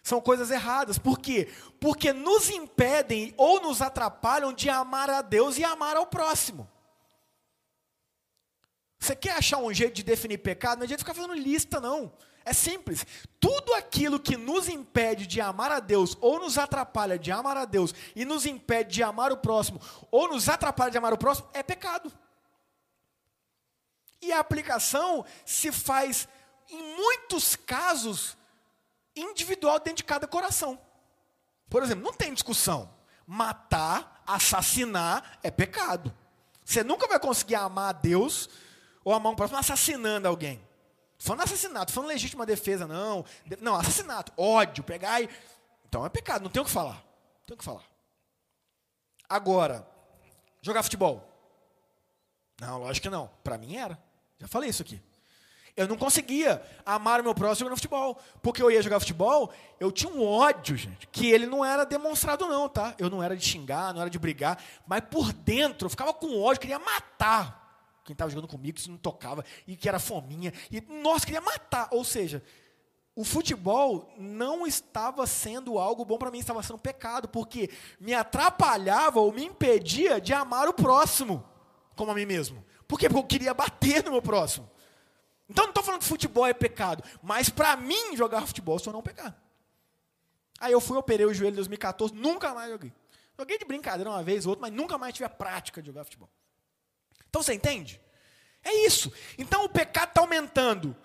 [0.01, 0.97] São coisas erradas.
[0.97, 1.47] Por quê?
[1.79, 6.69] Porque nos impedem ou nos atrapalham de amar a Deus e amar ao próximo.
[8.99, 10.79] Você quer achar um jeito de definir pecado?
[10.79, 12.11] Não adianta ficar fazendo lista, não.
[12.43, 13.05] É simples.
[13.39, 17.65] Tudo aquilo que nos impede de amar a Deus, ou nos atrapalha de amar a
[17.65, 19.79] Deus, e nos impede de amar o próximo,
[20.11, 22.11] ou nos atrapalha de amar o próximo, é pecado.
[24.21, 26.27] E a aplicação se faz,
[26.69, 28.35] em muitos casos,
[29.15, 30.79] individual dentro de cada coração.
[31.69, 32.93] Por exemplo, não tem discussão.
[33.25, 36.13] Matar, assassinar é pecado.
[36.65, 38.49] Você nunca vai conseguir amar a Deus
[39.03, 40.61] ou amar um próximo assassinando alguém.
[41.17, 43.25] Falando assassinato, falando legítima defesa, não.
[43.59, 45.29] Não, assassinato, ódio, pegar e.
[45.87, 46.95] Então é pecado, não tem o que falar.
[46.95, 47.83] Não tem o que falar.
[49.27, 49.85] Agora,
[50.61, 51.27] jogar futebol.
[52.61, 53.29] Não, lógico que não.
[53.43, 54.01] Para mim era.
[54.39, 55.01] Já falei isso aqui.
[55.75, 58.21] Eu não conseguia amar o meu próximo jogando futebol.
[58.41, 62.47] Porque eu ia jogar futebol, eu tinha um ódio, gente, que ele não era demonstrado,
[62.47, 62.95] não, tá?
[62.97, 66.41] Eu não era de xingar, não era de brigar, mas por dentro eu ficava com
[66.41, 67.58] ódio, queria matar
[68.09, 71.89] quem estava jogando comigo, isso não tocava, e que era fominha, e nós queria matar.
[71.91, 72.43] Ou seja,
[73.15, 77.69] o futebol não estava sendo algo bom para mim, estava sendo um pecado, porque
[77.99, 81.47] me atrapalhava ou me impedia de amar o próximo,
[81.95, 82.65] como a mim mesmo.
[82.87, 83.07] Por quê?
[83.07, 84.67] Porque eu queria bater no meu próximo.
[85.47, 89.03] Então não estou falando que futebol é pecado, mas para mim jogar futebol só não
[89.03, 89.35] pecado.
[90.59, 92.91] Aí eu fui, operei o joelho em 2014, nunca mais joguei.
[93.37, 96.03] Joguei de brincadeira uma vez ou outra, mas nunca mais tive a prática de jogar
[96.03, 96.29] futebol.
[97.29, 98.01] Então você entende?
[98.63, 99.11] É isso.
[99.37, 100.95] Então o pecado está aumentando.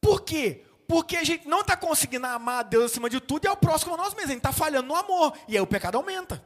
[0.00, 0.64] Por quê?
[0.86, 3.56] Porque a gente não está conseguindo amar a Deus acima de tudo e é o
[3.56, 4.30] próximo a nós mesmos.
[4.30, 5.36] A gente está falhando no amor.
[5.46, 6.42] E aí o pecado aumenta.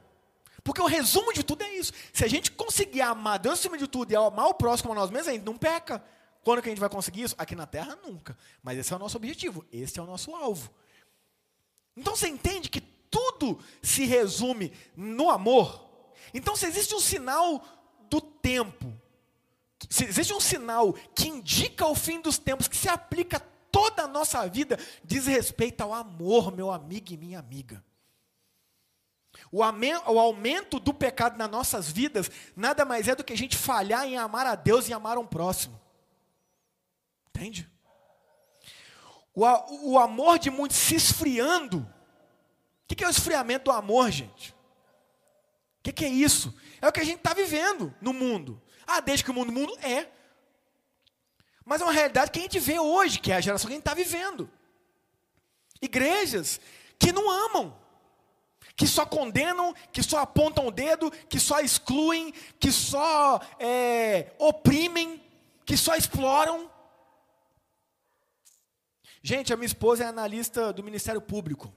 [0.65, 1.93] Porque o resumo de tudo é isso.
[2.13, 5.11] Se a gente conseguir amar Deus acima de tudo e amar o próximo a nós
[5.11, 6.03] mesmos, a gente não peca.
[6.43, 7.35] Quando que a gente vai conseguir isso?
[7.39, 8.37] Aqui na terra, nunca.
[8.63, 9.65] Mas esse é o nosso objetivo.
[9.73, 10.71] Esse é o nosso alvo.
[11.97, 15.93] Então você entende que tudo se resume no amor?
[16.35, 17.63] Então, se existe um sinal
[18.13, 18.93] do tempo.
[19.89, 24.03] Se existe um sinal que indica o fim dos tempos, que se aplica a toda
[24.03, 27.83] a nossa vida, diz respeito ao amor, meu amigo e minha amiga.
[29.51, 34.07] O aumento do pecado nas nossas vidas nada mais é do que a gente falhar
[34.07, 35.81] em amar a Deus e amar um próximo.
[37.31, 37.69] Entende?
[39.35, 41.79] O, o amor de muitos se esfriando.
[42.85, 44.51] O que é o esfriamento do amor, gente?
[44.51, 46.55] O que, que, é isso?
[46.83, 48.61] É o que a gente está vivendo no mundo.
[48.85, 50.09] Ah, desde que o mundo, mundo é.
[51.65, 53.77] Mas é uma realidade que a gente vê hoje, que é a geração que a
[53.77, 54.51] gente está vivendo.
[55.81, 56.61] Igrejas
[56.99, 57.77] que não amam,
[58.77, 65.23] que só condenam, que só apontam o dedo, que só excluem, que só é, oprimem,
[65.65, 66.69] que só exploram.
[69.23, 71.73] Gente, a minha esposa é analista do Ministério Público.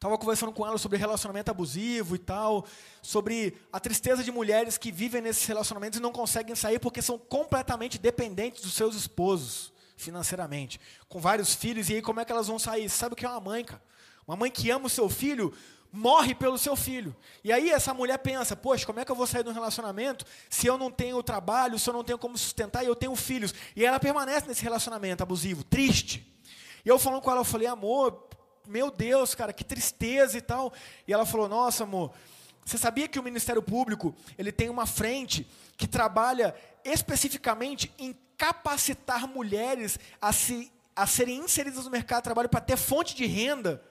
[0.00, 2.64] Estava conversando com ela sobre relacionamento abusivo e tal,
[3.02, 7.18] sobre a tristeza de mulheres que vivem nesses relacionamentos e não conseguem sair porque são
[7.18, 12.46] completamente dependentes dos seus esposos financeiramente, com vários filhos, e aí como é que elas
[12.46, 12.88] vão sair?
[12.88, 13.82] Sabe o que é uma mãe, cara?
[14.26, 15.52] Uma mãe que ama o seu filho
[15.92, 17.14] morre pelo seu filho.
[17.44, 20.24] E aí essa mulher pensa: poxa, como é que eu vou sair de um relacionamento
[20.48, 23.54] se eu não tenho trabalho, se eu não tenho como sustentar e eu tenho filhos?
[23.76, 26.26] E ela permanece nesse relacionamento abusivo, triste.
[26.86, 28.29] E eu falando com ela, eu falei: amor,
[28.70, 30.72] meu Deus, cara, que tristeza e tal.
[31.06, 32.12] E ela falou: Nossa, amor,
[32.64, 35.46] você sabia que o Ministério Público ele tem uma frente
[35.76, 36.54] que trabalha
[36.84, 42.76] especificamente em capacitar mulheres a, se, a serem inseridas no mercado de trabalho para ter
[42.76, 43.82] fonte de renda,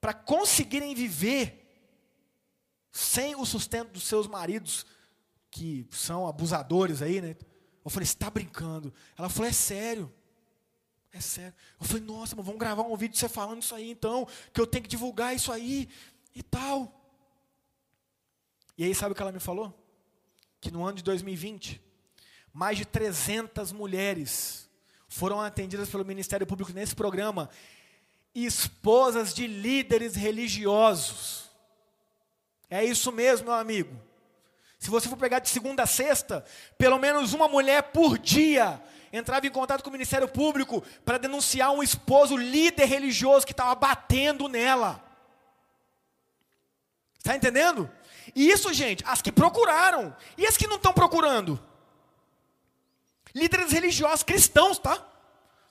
[0.00, 1.56] para conseguirem viver
[2.92, 4.84] sem o sustento dos seus maridos,
[5.50, 7.36] que são abusadores aí, né?
[7.84, 8.92] Eu falei, você está brincando?
[9.16, 10.12] Ela falou, é sério.
[11.12, 11.54] É sério.
[11.80, 14.60] Eu falei, nossa, mas vamos gravar um vídeo de você falando isso aí então, que
[14.60, 15.88] eu tenho que divulgar isso aí
[16.34, 16.92] e tal.
[18.78, 19.76] E aí, sabe o que ela me falou?
[20.60, 21.80] Que no ano de 2020,
[22.52, 24.68] mais de 300 mulheres
[25.08, 27.50] foram atendidas pelo Ministério Público nesse programa,
[28.34, 31.50] esposas de líderes religiosos.
[32.70, 33.94] É isso mesmo, meu amigo.
[34.78, 36.44] Se você for pegar de segunda a sexta,
[36.78, 38.82] pelo menos uma mulher por dia
[39.12, 43.74] entrava em contato com o Ministério Público para denunciar um esposo líder religioso que estava
[43.74, 45.02] batendo nela.
[47.18, 47.90] Está entendendo?
[48.34, 50.14] E isso, gente, as que procuraram.
[50.38, 51.60] E as que não estão procurando?
[53.34, 55.06] Líderes religiosos cristãos, tá?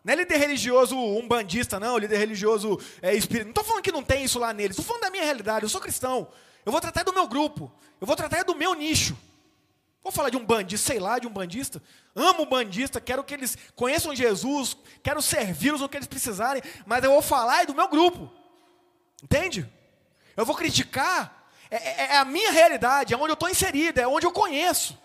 [0.03, 3.11] Não é líder religioso umbandista, não, líder religioso é.
[3.11, 5.69] Não estou falando que não tem isso lá neles, estou falando da minha realidade, eu
[5.69, 6.27] sou cristão.
[6.65, 9.17] Eu vou tratar do meu grupo, eu vou tratar do meu nicho.
[10.01, 11.81] Vou falar de um bandista, sei lá, de um bandista.
[12.15, 17.11] Amo bandista, quero que eles conheçam Jesus, quero servi-los no que eles precisarem, mas eu
[17.11, 18.31] vou falar do meu grupo.
[19.23, 19.69] Entende?
[20.35, 24.07] Eu vou criticar, é, é, é a minha realidade, é onde eu estou inserido, é
[24.07, 24.97] onde eu conheço.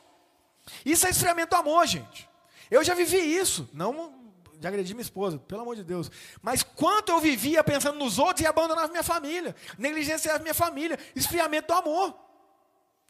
[0.84, 2.28] Isso é esfriamento do amor, gente.
[2.70, 4.24] Eu já vivi isso, não
[4.64, 6.10] de agredir minha esposa, pelo amor de Deus.
[6.40, 11.68] Mas quanto eu vivia pensando nos outros e abandonava minha família, negligenciava minha família, esfriamento
[11.68, 12.18] do amor.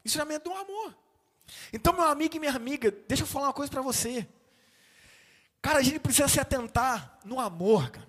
[0.03, 0.95] Esfriamento do amor.
[1.71, 4.27] Então, meu amigo e minha amiga, deixa eu falar uma coisa para você.
[5.61, 8.07] Cara, a gente precisa se atentar no amor, cara.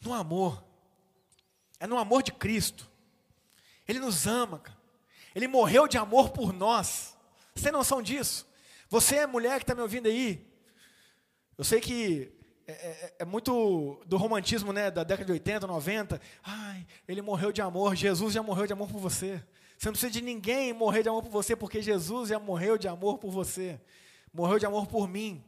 [0.00, 0.62] No amor.
[1.80, 2.90] É no amor de Cristo.
[3.88, 4.78] Ele nos ama, cara.
[5.34, 7.16] Ele morreu de amor por nós.
[7.54, 8.46] Você tem noção disso?
[8.88, 10.46] Você é mulher que está me ouvindo aí.
[11.56, 12.32] Eu sei que
[12.66, 16.20] é, é, é, muito do romantismo né, da década de 80, 90.
[16.42, 17.94] Ai, ele morreu de amor.
[17.94, 19.42] Jesus já morreu de amor por você.
[19.78, 22.88] Você não precisa de ninguém morrer de amor por você, porque Jesus já morreu de
[22.88, 23.80] amor por você.
[24.32, 25.42] Morreu de amor por mim.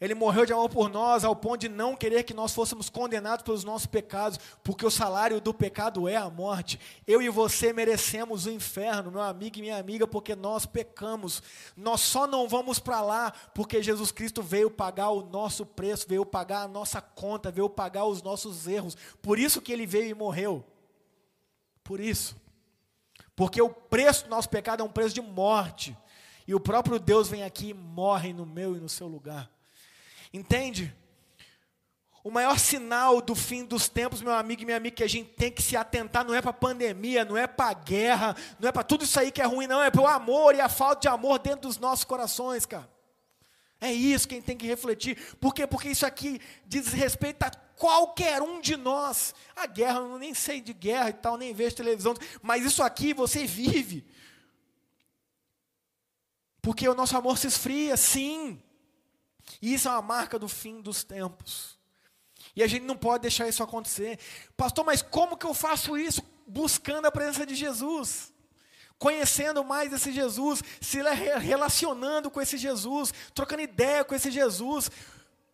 [0.00, 3.42] Ele morreu de amor por nós, ao ponto de não querer que nós fôssemos condenados
[3.42, 6.78] pelos nossos pecados, porque o salário do pecado é a morte.
[7.04, 11.42] Eu e você merecemos o inferno, meu amigo e minha amiga, porque nós pecamos.
[11.76, 16.24] Nós só não vamos para lá porque Jesus Cristo veio pagar o nosso preço, veio
[16.24, 18.96] pagar a nossa conta, veio pagar os nossos erros.
[19.20, 20.64] Por isso que ele veio e morreu.
[21.82, 22.36] Por isso.
[23.38, 25.96] Porque o preço do nosso pecado é um preço de morte.
[26.44, 29.48] E o próprio Deus vem aqui e morre no meu e no seu lugar.
[30.34, 30.92] Entende?
[32.24, 35.30] O maior sinal do fim dos tempos, meu amigo e minha amiga, que a gente
[35.30, 38.68] tem que se atentar não é para a pandemia, não é para a guerra, não
[38.68, 40.68] é para tudo isso aí que é ruim, não, é para o amor e a
[40.68, 42.90] falta de amor dentro dos nossos corações, cara.
[43.80, 45.36] É isso que a gente tem que refletir.
[45.36, 45.66] Por quê?
[45.66, 49.34] Porque isso aqui diz respeito a qualquer um de nós.
[49.54, 53.14] A guerra, eu nem sei de guerra e tal, nem vejo televisão, mas isso aqui
[53.14, 54.04] você vive.
[56.60, 58.60] Porque o nosso amor se esfria, sim.
[59.62, 61.78] E isso é uma marca do fim dos tempos.
[62.56, 64.18] E a gente não pode deixar isso acontecer.
[64.56, 66.20] Pastor, mas como que eu faço isso?
[66.46, 68.32] Buscando a presença de Jesus
[68.98, 71.00] conhecendo mais esse Jesus, se
[71.38, 74.90] relacionando com esse Jesus, trocando ideia com esse Jesus,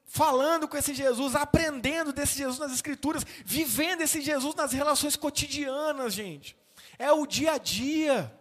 [0.07, 6.15] falando com esse Jesus, aprendendo desse Jesus nas Escrituras, vivendo esse Jesus nas relações cotidianas,
[6.15, 6.57] gente.
[6.99, 8.33] É o dia a dia.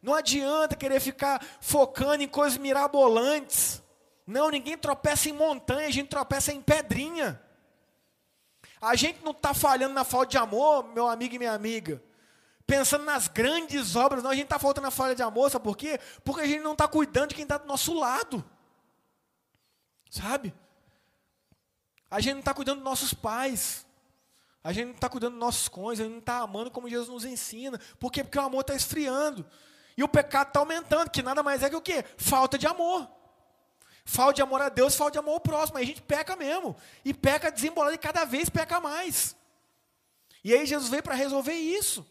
[0.00, 3.82] Não adianta querer ficar focando em coisas mirabolantes.
[4.26, 7.42] Não, ninguém tropeça em montanha, a gente tropeça em pedrinha.
[8.80, 12.00] A gente não está falhando na falta de amor, meu amigo e minha amiga
[12.68, 15.74] pensando nas grandes obras, não, a gente está faltando a falha de amor, sabe por
[15.74, 15.98] quê?
[16.22, 18.44] Porque a gente não está cuidando de quem está do nosso lado,
[20.10, 20.54] sabe?
[22.10, 23.86] A gente não está cuidando dos nossos pais,
[24.62, 27.08] a gente não está cuidando dos nossos cônjuges, a gente não está amando como Jesus
[27.08, 28.22] nos ensina, por quê?
[28.22, 29.46] Porque o amor está esfriando,
[29.96, 32.04] e o pecado está aumentando, que nada mais é que o quê?
[32.18, 33.08] Falta de amor.
[34.04, 35.78] Falta de amor a Deus, falta de amor ao próximo.
[35.78, 36.76] Aí a gente peca mesmo.
[37.04, 39.34] E peca desembolado e cada vez peca mais.
[40.44, 42.06] E aí Jesus veio para resolver isso.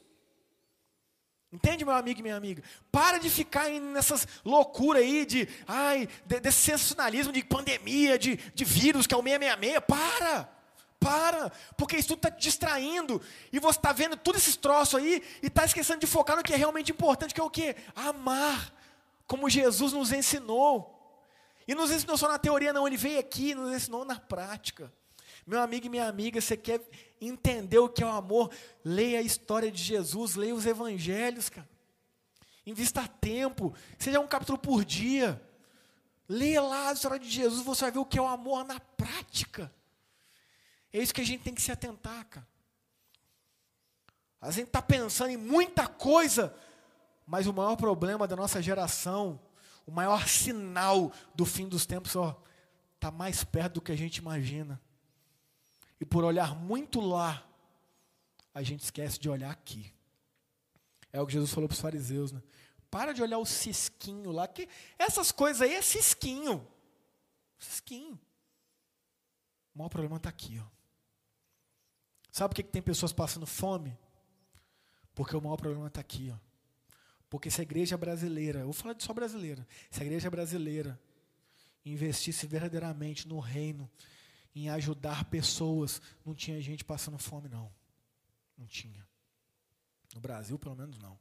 [1.52, 2.62] Entende, meu amigo e minha amiga?
[2.92, 8.66] Para de ficar nessas loucuras aí de, ai, de, desse sensacionalismo de pandemia, de, de
[8.66, 9.80] vírus que é o 666.
[9.88, 10.50] Para!
[11.00, 11.52] Para!
[11.78, 13.22] Porque isso tudo está te distraindo.
[13.52, 16.54] E você está vendo todos esses troços aí e está esquecendo de focar no que
[16.54, 17.78] é realmente importante, que é o quê?
[17.96, 18.74] Amar.
[19.26, 20.94] Como Jesus nos ensinou.
[21.66, 22.88] E nos ensinou só na teoria, não.
[22.88, 24.92] Ele veio aqui e nos ensinou na prática.
[25.48, 26.82] Meu amigo e minha amiga, você quer
[27.22, 28.52] entender o que é o amor?
[28.84, 31.68] Leia a história de Jesus, leia os evangelhos, cara.
[32.66, 35.42] Invista tempo, seja um capítulo por dia.
[36.28, 38.78] Leia lá a história de Jesus, você vai ver o que é o amor na
[38.78, 39.74] prática.
[40.92, 42.48] É isso que a gente tem que se atentar, cara.
[44.42, 46.54] A gente está pensando em muita coisa,
[47.26, 49.40] mas o maior problema da nossa geração,
[49.86, 52.14] o maior sinal do fim dos tempos,
[52.96, 54.82] está mais perto do que a gente imagina.
[56.00, 57.46] E por olhar muito lá,
[58.54, 59.94] a gente esquece de olhar aqui.
[61.12, 62.42] É o que Jesus falou para os fariseus, né?
[62.90, 64.68] Para de olhar o cisquinho lá, que
[64.98, 66.66] essas coisas aí é cisquinho.
[67.58, 68.20] Cisquinho.
[69.74, 70.78] O maior problema está aqui, ó.
[72.32, 73.98] Sabe por que, tem pessoas passando fome?
[75.16, 76.38] Porque o maior problema está aqui, ó.
[77.30, 81.00] Porque se a igreja brasileira, eu vou falar de só brasileira, se a igreja brasileira
[81.84, 83.90] investisse verdadeiramente no reino,
[84.64, 87.72] em ajudar pessoas, não tinha gente passando fome, não.
[88.58, 89.08] Não tinha.
[90.14, 91.18] No Brasil, pelo menos, não.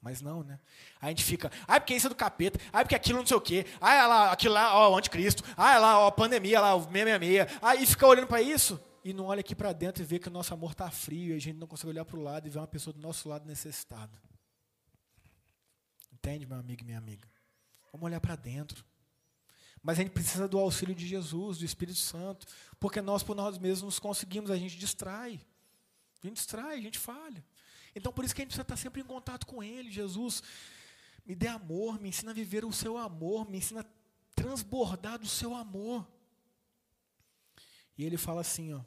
[0.00, 0.58] Mas não, né?
[1.00, 3.40] A gente fica, ai, porque isso é do capeta, ai, porque aquilo não sei o
[3.40, 6.82] quê, ai, lá, aquilo lá, ó, o anticristo, ai, lá, ó, a pandemia, lá, o
[6.82, 10.28] 666, aí fica olhando para isso e não olha aqui para dentro e vê que
[10.28, 12.50] o nosso amor está frio e a gente não consegue olhar para o lado e
[12.50, 14.12] ver uma pessoa do nosso lado necessitada.
[16.12, 17.28] Entende, meu amigo e minha amiga?
[17.92, 18.84] Vamos olhar para dentro.
[19.82, 22.46] Mas a gente precisa do auxílio de Jesus, do Espírito Santo,
[22.78, 25.40] porque nós por nós mesmos nos conseguimos, a gente distrai.
[26.22, 27.44] A gente distrai, a gente falha.
[27.94, 29.90] Então por isso que a gente precisa estar sempre em contato com Ele.
[29.90, 30.42] Jesus,
[31.24, 33.86] me dê amor, me ensina a viver o seu amor, me ensina a
[34.34, 36.06] transbordar do seu amor.
[37.96, 38.80] E ele fala assim, ó.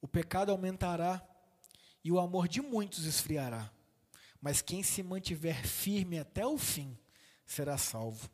[0.00, 1.26] O pecado aumentará
[2.04, 3.70] e o amor de muitos esfriará.
[4.40, 6.96] Mas quem se mantiver firme até o fim
[7.46, 8.28] será salvo.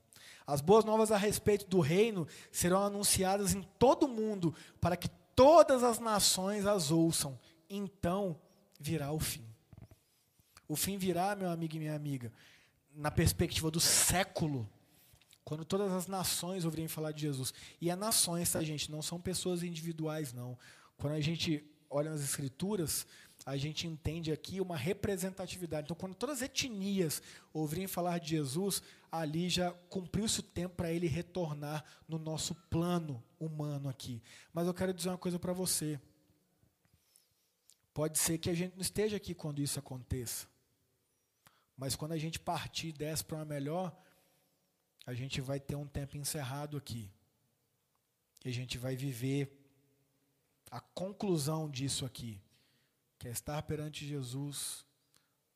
[0.46, 5.08] As boas novas a respeito do reino serão anunciadas em todo o mundo, para que
[5.36, 7.38] todas as nações as ouçam.
[7.70, 8.40] Então
[8.80, 9.46] virá o fim.
[10.68, 12.32] O fim virá, meu amigo e minha amiga,
[12.94, 14.68] na perspectiva do século,
[15.44, 17.52] quando todas as nações ouvirem falar de Jesus.
[17.80, 18.90] E é nações, tá, gente?
[18.90, 20.58] Não são pessoas individuais, não.
[20.96, 23.06] Quando a gente olha nas Escrituras,
[23.44, 25.86] a gente entende aqui uma representatividade.
[25.86, 27.20] Então, quando todas as etnias
[27.52, 28.82] ouvirem falar de Jesus,
[29.12, 34.22] ali já cumpriu-se o tempo para ele retornar no nosso plano humano aqui.
[34.54, 36.00] Mas eu quero dizer uma coisa para você.
[37.92, 40.48] Pode ser que a gente não esteja aqui quando isso aconteça.
[41.76, 43.94] Mas quando a gente partir desce para uma melhor,
[45.04, 47.10] a gente vai ter um tempo encerrado aqui.
[48.42, 49.60] E a gente vai viver
[50.70, 52.40] a conclusão disso aqui
[53.18, 54.84] que é estar perante Jesus,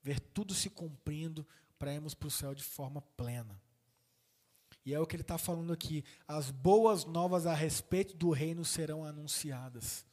[0.00, 1.44] ver tudo se cumprindo
[1.78, 3.60] para irmos para o céu de forma plena.
[4.84, 6.04] E é o que ele está falando aqui.
[6.28, 10.06] As boas novas a respeito do reino serão anunciadas.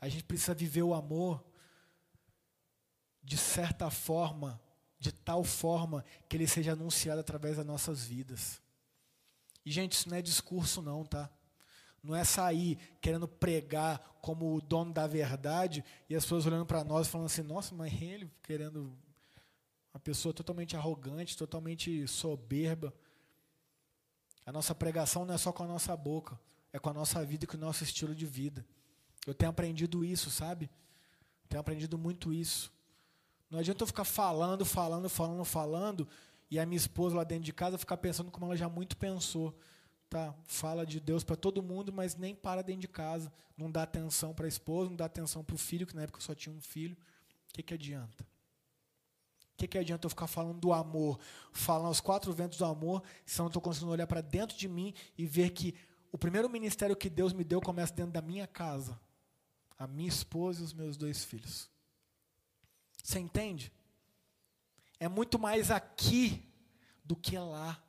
[0.00, 1.44] A gente precisa viver o amor
[3.22, 4.60] de certa forma,
[4.98, 8.60] de tal forma que ele seja anunciado através das nossas vidas.
[9.64, 11.30] E, gente, isso não é discurso, não, tá?
[12.02, 16.84] Não é sair querendo pregar como o dono da verdade e as pessoas olhando para
[16.84, 18.94] nós falando assim: nossa, mas ele querendo.
[19.94, 22.92] Uma pessoa totalmente arrogante, totalmente soberba.
[24.44, 26.38] A nossa pregação não é só com a nossa boca,
[26.72, 28.66] é com a nossa vida e com o nosso estilo de vida.
[29.26, 30.68] Eu tenho aprendido isso, sabe?
[31.48, 32.72] Tenho aprendido muito isso.
[33.48, 36.08] Não adianta eu ficar falando, falando, falando, falando,
[36.50, 39.56] e a minha esposa lá dentro de casa ficar pensando como ela já muito pensou
[40.14, 43.32] tá, fala de Deus para todo mundo, mas nem para dentro de casa.
[43.56, 46.18] Não dá atenção para a esposa, não dá atenção para o filho, que na época
[46.18, 46.96] eu só tinha um filho.
[47.50, 48.24] O que, que adianta?
[49.54, 51.18] O que, que adianta eu ficar falando do amor,
[51.52, 54.68] falando os quatro ventos do amor, se eu não estou conseguindo olhar para dentro de
[54.68, 55.76] mim e ver que
[56.10, 59.00] o primeiro ministério que Deus me deu começa dentro da minha casa,
[59.78, 61.70] a minha esposa e os meus dois filhos.
[63.02, 63.72] Você entende?
[64.98, 66.52] É muito mais aqui
[67.04, 67.80] do que lá.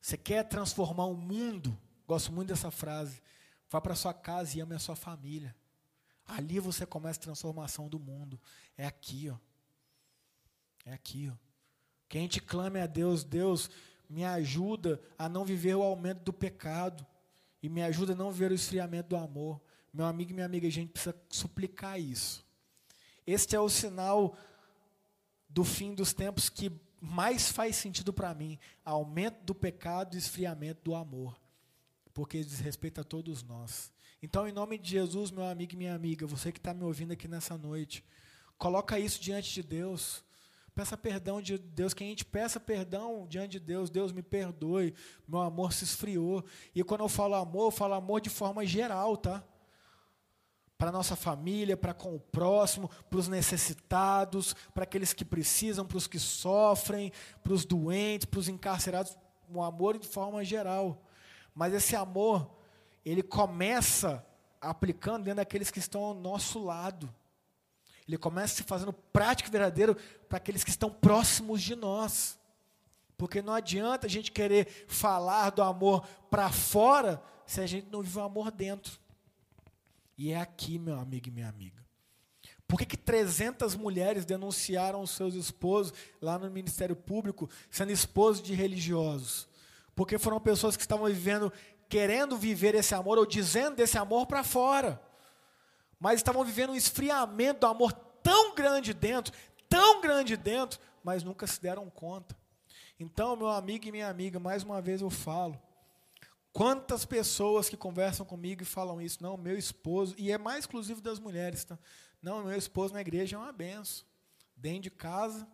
[0.00, 1.78] Você quer transformar o mundo?
[2.06, 3.22] Gosto muito dessa frase.
[3.70, 5.54] Vá para sua casa e ame a sua família.
[6.28, 8.38] Ali você começa a transformação do mundo.
[8.76, 9.36] É aqui, ó.
[10.84, 11.36] É aqui, ó.
[12.08, 13.70] Que a gente clame a Deus, Deus,
[14.08, 17.04] me ajuda a não viver o aumento do pecado
[17.62, 19.60] e me ajuda a não ver o esfriamento do amor.
[19.92, 22.46] Meu amigo e minha amiga, a gente precisa suplicar isso.
[23.26, 24.36] Este é o sinal
[25.48, 26.70] do fim dos tempos que
[27.00, 31.38] mais faz sentido para mim, aumento do pecado e esfriamento do amor,
[32.12, 33.92] porque diz respeito a todos nós.
[34.20, 37.12] Então, em nome de Jesus, meu amigo e minha amiga, você que está me ouvindo
[37.12, 38.04] aqui nessa noite,
[38.56, 40.24] coloca isso diante de Deus.
[40.74, 44.94] Peça perdão de Deus, que a gente peça perdão diante de Deus, Deus me perdoe,
[45.26, 46.44] meu amor se esfriou.
[46.74, 49.44] E quando eu falo amor, eu falo amor de forma geral, tá?
[50.78, 55.96] para nossa família, para com o próximo, para os necessitados, para aqueles que precisam, para
[55.96, 57.12] os que sofrem,
[57.42, 59.18] para os doentes, para os encarcerados,
[59.50, 61.04] um amor de forma geral.
[61.52, 62.57] Mas esse amor,
[63.10, 64.24] ele começa
[64.60, 67.12] aplicando dentro daqueles que estão ao nosso lado.
[68.06, 69.94] Ele começa se fazendo prático e verdadeiro
[70.28, 72.38] para aqueles que estão próximos de nós.
[73.16, 78.02] Porque não adianta a gente querer falar do amor para fora se a gente não
[78.02, 78.98] vive o amor dentro.
[80.16, 81.78] E é aqui, meu amigo e minha amiga.
[82.66, 88.42] Por que, que 300 mulheres denunciaram os seus esposos lá no Ministério Público, sendo esposos
[88.42, 89.48] de religiosos?
[89.94, 91.52] Porque foram pessoas que estavam vivendo,
[91.88, 95.00] querendo viver esse amor, ou dizendo desse amor para fora.
[95.98, 99.32] Mas estavam vivendo um esfriamento do amor tão grande dentro,
[99.68, 102.36] tão grande dentro, mas nunca se deram conta.
[103.00, 105.60] Então, meu amigo e minha amiga, mais uma vez eu falo.
[106.52, 109.22] Quantas pessoas que conversam comigo e falam isso?
[109.22, 111.78] Não, meu esposo, e é mais exclusivo das mulheres, tá?
[112.20, 114.04] Não, meu esposo na igreja é uma benção.
[114.56, 115.46] Dentro de casa,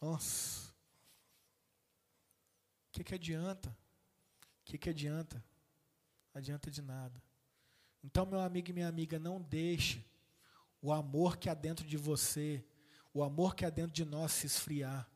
[0.00, 0.72] nossa.
[2.88, 3.68] O que, que adianta?
[3.68, 5.42] O que, que adianta?
[6.34, 7.22] Adianta de nada.
[8.02, 10.04] Então, meu amigo e minha amiga, não deixe
[10.80, 12.64] o amor que há dentro de você,
[13.14, 15.08] o amor que há dentro de nós se esfriar.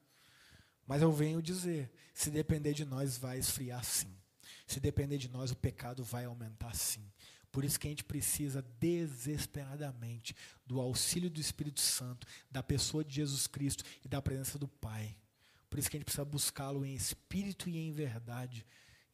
[0.87, 4.15] Mas eu venho dizer: se depender de nós, vai esfriar sim.
[4.67, 7.11] Se depender de nós, o pecado vai aumentar sim.
[7.51, 10.37] Por isso que a gente precisa desesperadamente
[10.67, 15.17] do auxílio do Espírito Santo, da pessoa de Jesus Cristo e da presença do Pai.
[15.71, 18.65] Por isso que a gente precisa buscá-lo em espírito e em verdade,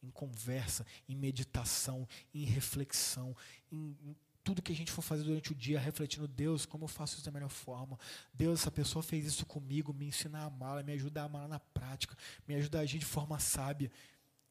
[0.03, 3.35] em conversa, em meditação, em reflexão,
[3.71, 3.95] em,
[4.43, 7.25] tudo que a gente for fazer durante o dia, refletindo, Deus, como eu faço isso
[7.25, 7.97] da melhor forma?
[8.33, 11.59] Deus, essa pessoa fez isso comigo, me ensina a amá-la, me ajuda a amá-la na
[11.59, 13.89] prática, me ajuda a agir de forma sábia.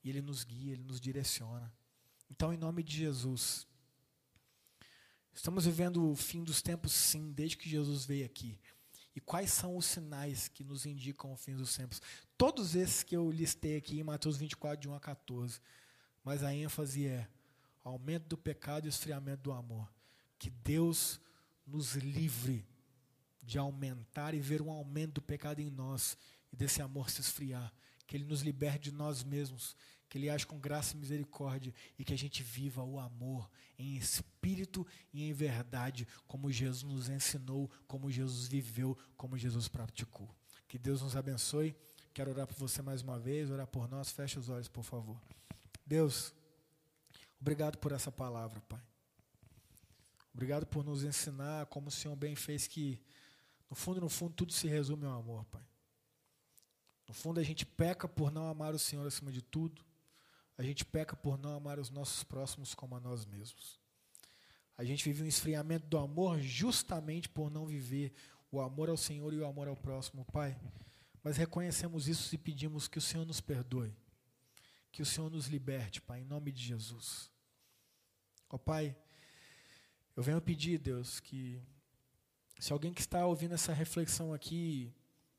[0.03, 1.71] E Ele nos guia, Ele nos direciona.
[2.31, 3.67] Então, em nome de Jesus,
[5.35, 8.59] estamos vivendo o fim dos tempos, sim, desde que Jesus veio aqui.
[9.15, 12.01] E quais são os sinais que nos indicam o fim dos tempos?
[12.43, 15.61] Todos esses que eu listei aqui em Mateus 24, de 1 a 14.
[16.25, 17.29] Mas a ênfase é
[17.85, 19.89] aumento do pecado e esfriamento do amor.
[20.41, 21.21] Que Deus
[21.65, 22.67] nos livre
[23.41, 26.19] de aumentar e ver um aumento do pecado em nós
[26.53, 27.73] e desse amor se esfriar.
[28.09, 29.77] Que Ele nos liberte de nós mesmos.
[30.09, 33.95] Que Ele age com graça e misericórdia e que a gente viva o amor em
[33.95, 40.29] espírito e em verdade, como Jesus nos ensinou, como Jesus viveu, como Jesus praticou.
[40.67, 41.77] Que Deus nos abençoe.
[42.15, 44.11] Quero orar por você mais uma vez, orar por nós.
[44.11, 45.21] Feche os olhos, por favor.
[45.87, 46.35] Deus.
[47.41, 48.81] Obrigado por essa palavra, Pai.
[50.35, 53.01] Obrigado por nos ensinar como o Senhor bem fez que,
[53.69, 55.63] no fundo, no fundo, tudo se resume ao amor, Pai.
[57.09, 59.83] No fundo, a gente peca por não amar o Senhor acima de tudo.
[60.57, 63.81] A gente peca por não amar os nossos próximos como a nós mesmos.
[64.77, 68.13] A gente vive um esfriamento do amor justamente por não viver
[68.51, 70.59] o amor ao Senhor e o amor ao próximo, Pai.
[71.23, 73.95] Mas reconhecemos isso e pedimos que o Senhor nos perdoe.
[74.91, 77.31] Que o Senhor nos liberte, Pai, em nome de Jesus.
[78.51, 78.97] Ó Pai,
[80.15, 81.63] eu venho pedir, Deus, que
[82.59, 84.93] se alguém que está ouvindo essa reflexão aqui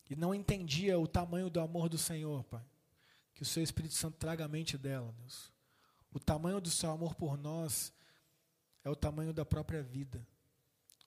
[0.09, 2.65] e não entendia o tamanho do amor do Senhor, Pai,
[3.33, 5.51] que o Seu Espírito Santo traga a mente dela, Deus.
[6.11, 7.93] O tamanho do Seu amor por nós
[8.83, 10.25] é o tamanho da própria vida.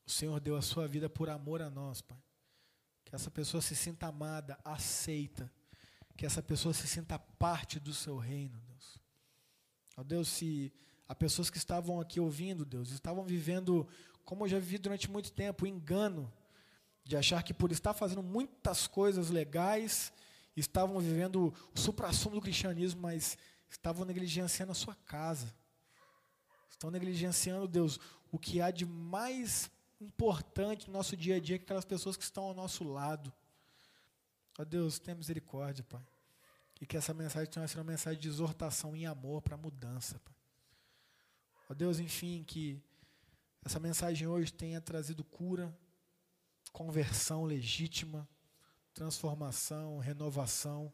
[0.06, 2.18] O Senhor deu a Sua vida por amor a nós, Pai.
[3.06, 5.50] Que essa pessoa se sinta amada, aceita.
[6.14, 8.98] Que essa pessoa se sinta parte do Seu reino, Deus.
[9.96, 10.70] Ó Deus, se
[11.08, 13.86] Há pessoas que estavam aqui ouvindo, Deus, estavam vivendo,
[14.24, 16.32] como eu já vivi durante muito tempo, o engano
[17.04, 20.12] de achar que por estar fazendo muitas coisas legais,
[20.56, 23.38] estavam vivendo o supra-sumo do cristianismo, mas
[23.70, 25.54] estavam negligenciando a sua casa.
[26.68, 28.00] Estão negligenciando, Deus,
[28.32, 32.24] o que há de mais importante no nosso dia a dia, que aquelas pessoas que
[32.24, 33.32] estão ao nosso lado.
[34.58, 36.04] Ó Deus, tenha misericórdia, Pai.
[36.80, 40.34] E que essa mensagem tenha sido uma mensagem de exortação em amor para mudança, Pai.
[41.70, 42.80] Ó Deus, enfim, que
[43.64, 45.76] essa mensagem hoje tenha trazido cura,
[46.72, 48.28] conversão legítima,
[48.94, 50.92] transformação, renovação,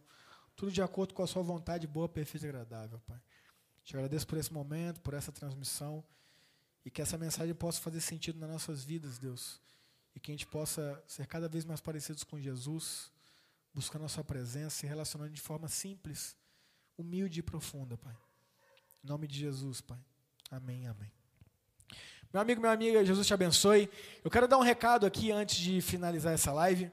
[0.56, 3.20] tudo de acordo com a sua vontade boa, perfeita e agradável, Pai.
[3.84, 6.04] Te agradeço por esse momento, por essa transmissão
[6.84, 9.60] e que essa mensagem possa fazer sentido nas nossas vidas, Deus.
[10.14, 13.10] E que a gente possa ser cada vez mais parecidos com Jesus,
[13.72, 16.36] buscando a Sua presença, se relacionando de forma simples,
[16.98, 18.16] humilde e profunda, Pai.
[19.02, 19.98] Em nome de Jesus, Pai.
[20.50, 21.10] Amém, amém.
[22.32, 23.90] Meu amigo, minha amiga, Jesus te abençoe.
[24.24, 26.90] Eu quero dar um recado aqui antes de finalizar essa live.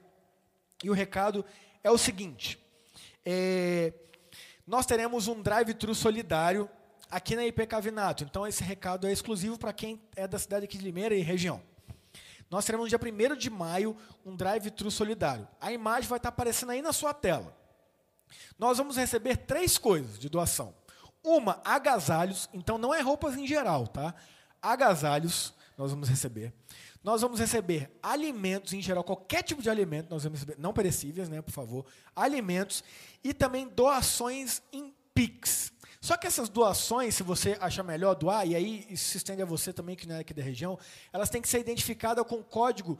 [0.84, 1.44] E o recado
[1.82, 2.58] é o seguinte:
[3.24, 3.92] é,
[4.66, 6.68] nós teremos um drive-thru solidário
[7.10, 8.24] aqui na IP Cavinato.
[8.24, 11.60] Então, esse recado é exclusivo para quem é da cidade aqui de Limeira e região.
[12.50, 12.98] Nós teremos no dia
[13.32, 15.46] 1 de maio um drive-thru solidário.
[15.60, 17.56] A imagem vai estar aparecendo aí na sua tela.
[18.58, 20.74] Nós vamos receber três coisas de doação.
[21.22, 24.14] Uma, agasalhos, então não é roupas em geral, tá?
[24.60, 26.52] Agasalhos, nós vamos receber.
[27.02, 31.28] Nós vamos receber alimentos em geral, qualquer tipo de alimento, nós vamos receber, não perecíveis,
[31.28, 32.84] né, por favor, alimentos
[33.24, 35.72] e também doações em Pix.
[36.00, 39.44] Só que essas doações, se você achar melhor doar, e aí isso se estende a
[39.44, 40.78] você também que não é aqui da região,
[41.12, 42.98] elas têm que ser identificadas com código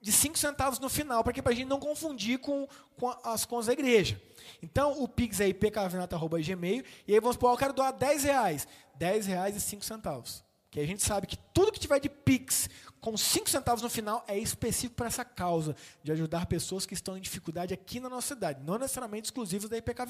[0.00, 2.66] de 5 centavos no final, para que a gente não confundir com,
[2.96, 4.20] com as contas da igreja.
[4.60, 8.66] Então, o Pix é ipcavenato.gmail, e aí vamos supor, eu quero doar 10 reais.
[8.96, 10.44] 10 reais e 5 centavos.
[10.72, 12.68] Que a gente sabe que tudo que tiver de Pix
[13.00, 17.16] com 5 centavos no final é específico para essa causa, de ajudar pessoas que estão
[17.16, 18.60] em dificuldade aqui na nossa cidade.
[18.64, 20.02] Não necessariamente exclusivos da IPK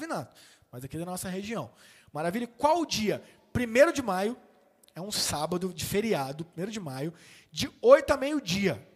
[0.71, 1.71] mas aqui da nossa região.
[2.13, 2.47] Maravilha?
[2.47, 3.23] Qual o dia?
[3.55, 4.37] 1 de maio,
[4.95, 7.13] é um sábado de feriado, 1 de maio,
[7.51, 8.87] de 8 a meio-dia.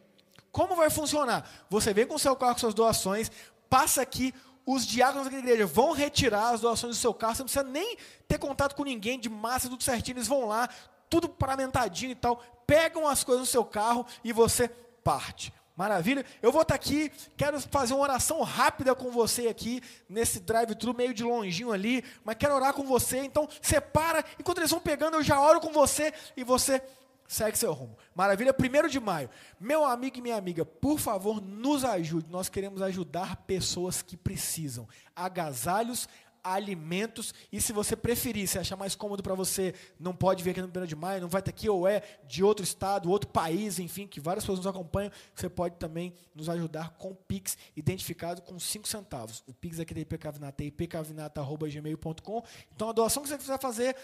[0.51, 1.49] Como vai funcionar?
[1.69, 3.31] Você vem com seu carro com suas doações,
[3.69, 4.33] passa aqui,
[4.65, 7.97] os diáconos da igreja vão retirar as doações do seu carro, você não precisa nem
[8.27, 10.69] ter contato com ninguém, de massa, tudo certinho, eles vão lá,
[11.09, 14.67] tudo paramentadinho e tal, pegam as coisas no seu carro e você
[15.03, 15.53] parte.
[15.77, 16.25] Maravilha?
[16.41, 21.13] Eu vou estar aqui, quero fazer uma oração rápida com você aqui, nesse drive-thru meio
[21.13, 25.23] de longinho ali, mas quero orar com você, então separa, enquanto eles vão pegando, eu
[25.23, 26.81] já oro com você e você
[27.27, 27.95] segue seu rumo.
[28.15, 28.51] Maravilha?
[28.53, 29.29] Primeiro de maio.
[29.59, 32.25] Meu amigo e minha amiga, por favor, nos ajude.
[32.31, 34.87] Nós queremos ajudar pessoas que precisam.
[35.15, 36.09] Agasalhos,
[36.53, 37.33] alimentos.
[37.51, 40.67] E se você preferir, se achar mais cômodo para você, não pode vir aqui no
[40.67, 44.07] 1 de maio, não vai estar aqui, ou é de outro estado, outro país, enfim,
[44.07, 48.87] que várias pessoas nos acompanham, você pode também nos ajudar com Pix, identificado com 5
[48.87, 49.43] centavos.
[49.47, 52.43] O Pix aqui da IPCavinata ipcavinata.gmail.com.
[52.75, 53.95] Então a doação que você quiser fazer,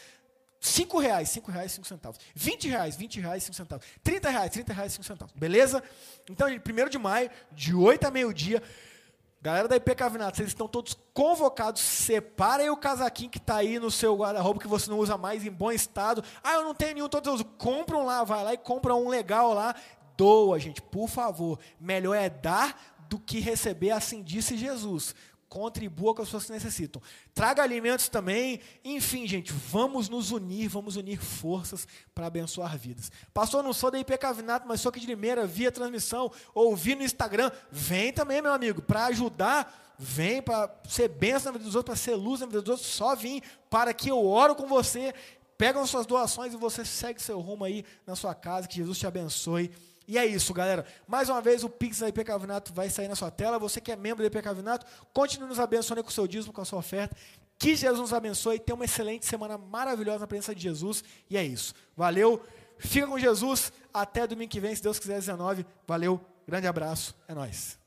[0.64, 2.20] 5 reais, 5 reais, 5 centavos.
[2.34, 3.86] 20 reais, 20 reais, 5 centavos.
[4.02, 5.34] 30 reais, 30 reais, 5 centavos.
[5.36, 5.84] Beleza?
[6.30, 8.64] Então, 1 de maio, de 8 a meio-dia.
[9.44, 11.82] Galera da IP Cavinato, vocês estão todos convocados.
[11.82, 15.52] Separem o casaquinho que está aí no seu guarda-roupa que você não usa mais em
[15.52, 16.24] bom estado.
[16.42, 17.46] Ah, eu não tenho nenhum, todos eu uso.
[17.62, 19.76] Um lá, vai lá e compra um legal lá.
[20.16, 21.60] Doa, gente, por favor.
[21.78, 25.14] Melhor é dar do que receber, assim disse Jesus
[25.54, 27.00] contribua com as pessoas que necessitam.
[27.32, 28.60] Traga alimentos também.
[28.84, 33.12] Enfim, gente, vamos nos unir, vamos unir forças para abençoar vidas.
[33.32, 37.04] Pastor, não sou da IP Cavinato, mas sou aqui de Limeira, via transmissão, ouvi no
[37.04, 37.52] Instagram.
[37.72, 39.94] Vem também, meu amigo, para ajudar.
[39.96, 42.88] Vem para ser bênção na vida dos outros, para ser luz na vida dos outros.
[42.88, 43.40] Só vim
[43.70, 45.14] para que eu oro com você.
[45.56, 48.68] Pegam suas doações e você segue seu rumo aí na sua casa.
[48.68, 49.72] Que Jesus te abençoe.
[50.08, 50.86] E é isso, galera.
[51.08, 53.58] Mais uma vez, o Pix da IP Cavinato vai sair na sua tela.
[53.60, 56.62] Você que é membro da IP Cavinato, continue nos abençoando com o seu dízimo, com
[56.62, 57.16] a sua oferta.
[57.58, 58.60] Que Jesus nos abençoe.
[58.60, 61.04] Tenha uma excelente semana maravilhosa na presença de Jesus.
[61.30, 61.74] E é isso.
[61.96, 62.42] Valeu.
[62.78, 63.72] Fica com Jesus.
[63.94, 65.66] Até domingo que vem, se Deus quiser, 19.
[65.88, 66.20] Valeu.
[66.48, 67.16] Grande abraço.
[67.28, 67.83] É nóis.